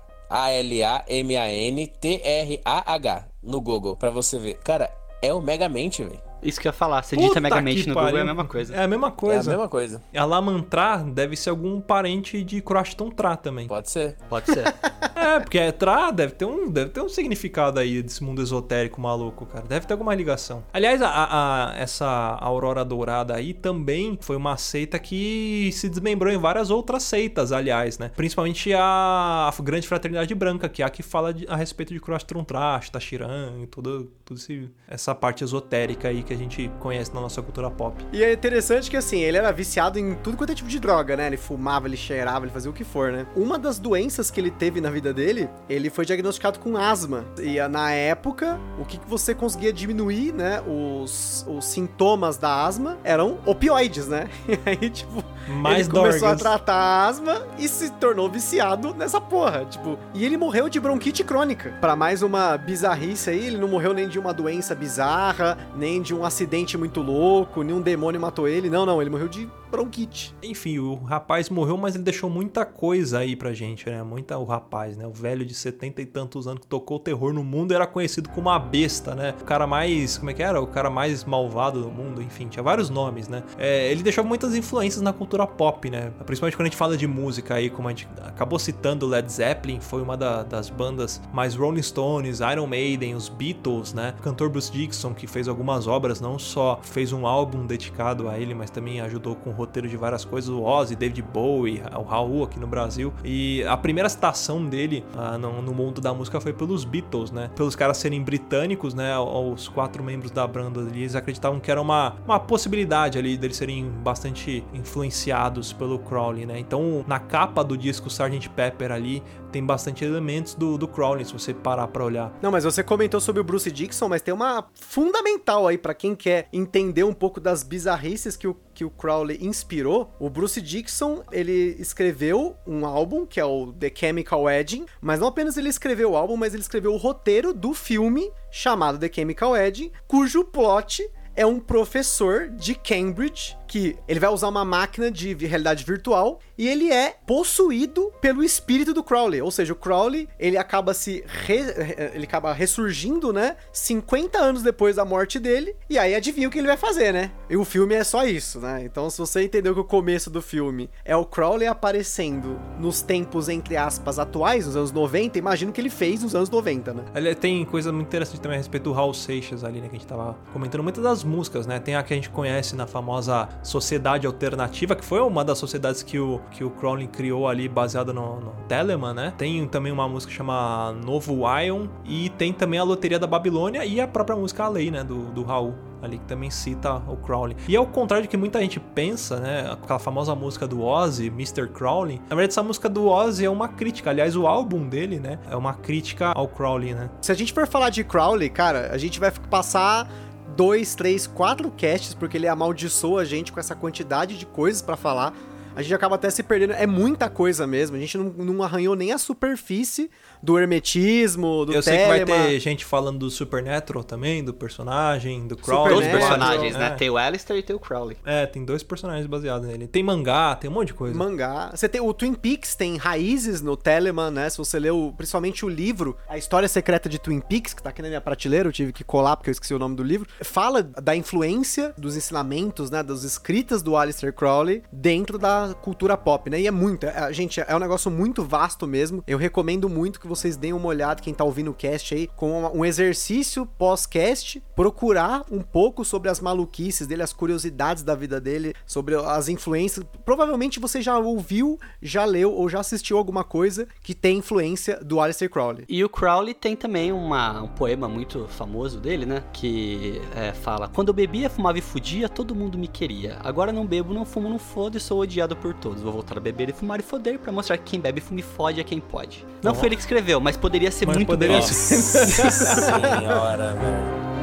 [2.04, 4.56] A-L-A-M-A-N-T-R-A-H no Google pra você ver.
[4.64, 4.90] Cara,
[5.22, 6.20] é o Megamente, velho.
[6.44, 7.04] Isso que eu ia falar.
[7.04, 8.26] Você digita Puta Megamente que no Google é a pariu.
[8.28, 8.76] mesma coisa.
[8.76, 9.50] É a mesma É a coisa.
[9.52, 10.02] mesma coisa.
[10.16, 13.68] A Lamantra deve ser algum parente de Croashton Tra também.
[13.68, 14.18] Pode ser.
[14.30, 14.64] Pode ser.
[15.16, 19.00] É, porque é Tra deve ter, um, deve ter um significado aí desse mundo esotérico
[19.00, 19.66] maluco, cara.
[19.66, 20.66] Deve ter alguma ligação.
[20.74, 22.06] Aliás, a, a- essa
[22.42, 27.98] Aurora Dourada aí também foi uma seita que se desmembrou em várias outras seitas, aliás,
[27.98, 28.12] né?
[28.14, 32.02] Principalmente a, a Grande Fraternidade Branca, que é a que fala de- a respeito de
[32.02, 37.14] Croastron Tra, Tashiran e tudo, tudo esse- essa parte esotérica aí que a gente conhece
[37.14, 38.04] na nossa cultura pop.
[38.12, 41.16] E é interessante que, assim, ele era viciado em tudo quanto é tipo de droga,
[41.16, 41.28] né?
[41.28, 43.26] Ele fumava, ele cheirava, ele fazia o que for, né?
[43.36, 47.26] Uma das doenças que ele teve na vida dele, ele foi diagnosticado com asma.
[47.42, 50.62] E ah, na época, o que, que você conseguia diminuir, né?
[50.62, 54.30] Os, os sintomas da asma eram opioides, né?
[54.54, 56.42] E aí, tipo, Mais ele começou a dorgas.
[56.42, 59.98] tratar a asma e se tornou viciado nessa porra, tipo.
[60.14, 61.74] E ele morreu de bronquite crônica.
[61.82, 66.14] Pra mais uma bizarrice aí, ele não morreu nem de uma doença bizarra, nem de
[66.14, 68.70] um acidente muito louco, nenhum demônio matou ele.
[68.70, 70.36] Não, não, ele morreu de bronquite.
[70.44, 74.04] Enfim, o rapaz morreu, mas ele deixou muita coisa aí pra gente, né?
[74.04, 75.08] Muita o rapaz, né?
[75.08, 78.30] O velho de setenta e tantos anos que tocou o terror no mundo era conhecido
[78.30, 79.34] como a besta, né?
[79.42, 80.62] O cara mais, como é que era?
[80.62, 83.42] O cara mais malvado do mundo, enfim, tinha vários nomes, né?
[83.58, 86.12] É, ele deixou muitas influências na cultura pop, né?
[86.26, 89.80] Principalmente quando a gente fala de música aí, como a gente acabou citando Led Zeppelin,
[89.80, 94.14] foi uma da- das bandas mais Rolling Stones, Iron Maiden, os Beatles, né?
[94.20, 98.38] O cantor Bruce Dixon, que fez algumas obras, não só fez um álbum dedicado a
[98.38, 102.04] ele, mas também ajudou com o roteiro de várias coisas, o Ozzy, David Bowie, o
[102.04, 103.14] Raul aqui no Brasil.
[103.24, 107.50] E a primeira citação dele ah, no, no mundo da música foi pelos Beatles, né?
[107.56, 109.18] Pelos caras serem britânicos, né?
[109.18, 113.58] Os quatro membros da banda ali, eles acreditavam que era uma, uma possibilidade ali deles
[113.58, 116.60] serem bastante influenciados pelo Crowley, né?
[116.60, 118.50] Então, na capa do disco Sgt.
[118.50, 119.24] Pepper ali,
[119.54, 122.36] tem bastante elementos do, do Crowley, se você parar pra olhar.
[122.42, 126.16] Não, mas você comentou sobre o Bruce Dixon, mas tem uma fundamental aí pra quem
[126.16, 130.12] quer entender um pouco das bizarrices que o, que o Crowley inspirou.
[130.20, 135.28] O Bruce Dixon, ele escreveu um álbum, que é o The Chemical Wedding, mas não
[135.28, 139.52] apenas ele escreveu o álbum, mas ele escreveu o roteiro do filme chamado The Chemical
[139.52, 145.34] Wedding, cujo plot é um professor de Cambridge que ele vai usar uma máquina de
[145.34, 149.42] realidade virtual e ele é possuído pelo espírito do Crowley.
[149.42, 153.56] Ou seja, o Crowley, ele acaba se re- ele acaba ressurgindo, né?
[153.72, 155.76] 50 anos depois da morte dele.
[155.90, 157.32] E aí adivinha o que ele vai fazer, né?
[157.50, 158.84] E o filme é só isso, né?
[158.86, 163.50] Então, se você entendeu que o começo do filme é o Crowley aparecendo nos tempos,
[163.50, 167.06] entre aspas, atuais, nos anos 90, imagino que ele fez nos anos 90, né?
[167.16, 169.90] Ele tem coisa muito interessante também a respeito do Raul Seixas ali, né?
[169.90, 171.80] Que a gente tava comentando muitas das músicas, né?
[171.80, 176.04] Tem a que a gente conhece na famosa Sociedade Alternativa, que foi uma das sociedades
[176.04, 179.34] que o, que o Crowley criou ali, baseada no, no Telemann, né?
[179.38, 183.86] Tem também uma música que chama Novo Ion, e tem também a Loteria da Babilônia
[183.86, 185.04] e a própria música A Lei, né?
[185.04, 185.74] Do, do Raul.
[186.02, 187.56] Ali que também cita o Crowley.
[187.66, 189.72] E ao contrário do que muita gente pensa, né?
[189.72, 191.70] Aquela famosa música do Ozzy, Mr.
[191.70, 192.20] Crowley.
[192.30, 194.10] Na verdade, essa música do Ozzy é uma crítica.
[194.10, 195.40] Aliás, o álbum dele, né?
[195.50, 197.10] É uma crítica ao Crowley, né?
[197.22, 200.10] Se a gente for falar de Crowley, cara, a gente vai passar
[200.56, 204.96] dois, três, quatro casts, porque ele amaldiçoa a gente com essa quantidade de coisas pra
[204.96, 205.34] falar.
[205.76, 206.74] A gente acaba até se perdendo.
[206.74, 207.96] É muita coisa mesmo.
[207.96, 210.10] A gente não, não arranhou nem a superfície
[210.42, 215.48] do hermetismo, do Eu sei que vai ter gente falando do Supernatural também, do personagem,
[215.48, 215.96] do Crowley.
[215.96, 216.88] Supernatural, personagens, né?
[216.88, 216.90] É.
[216.92, 218.18] Tem o Alistair e tem o Crowley.
[218.26, 219.88] É, tem dois personagens baseados nele.
[219.88, 221.18] Tem mangá, tem um monte de coisa.
[221.18, 221.72] Mangá.
[221.74, 224.50] Você tem o Twin Peaks tem raízes no Telemann, né?
[224.50, 228.02] Se você leu principalmente o livro A História Secreta de Twin Peaks, que tá aqui
[228.02, 230.84] na minha prateleira, eu tive que colar porque eu esqueci o nome do livro, fala
[230.84, 236.60] da influência dos ensinamentos, né, das escritas do Aleister Crowley dentro da cultura pop, né?
[236.62, 239.24] E é muito, é, gente, é um negócio muito vasto mesmo.
[239.28, 242.64] Eu recomendo muito que vocês deem uma olhada quem tá ouvindo o cast aí com
[242.74, 248.74] um exercício pós-cast, procurar um pouco sobre as maluquices dele, as curiosidades da vida dele,
[248.86, 250.06] sobre as influências.
[250.26, 255.20] Provavelmente você já ouviu, já leu ou já assistiu alguma coisa que tem influência do
[255.20, 255.86] Aleister Crowley.
[255.88, 259.44] E o Crowley tem também uma- um poema muito famoso dele, né?
[259.54, 263.38] Que é, fala: Quando eu bebia, fumava e fudia, todo mundo me queria.
[263.44, 266.02] Agora não bebo, não fumo, não fodo e sou odiado por todos.
[266.02, 268.44] Vou voltar a beber e fumar e foder pra mostrar que quem bebe, fuma e
[268.44, 269.46] fode é quem pode.
[269.62, 271.68] Não foi ele que escreveu, mas poderia ser Mas muito poderia bem.
[271.68, 272.44] ser.
[272.44, 274.43] Nossa senhora, velho.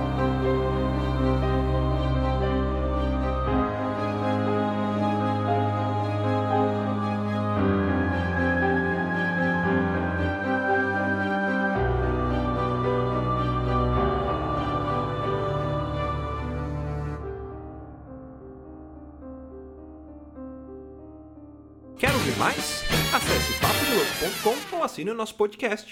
[24.21, 25.89] Acesse papodelouco.com ou assine o nosso podcast.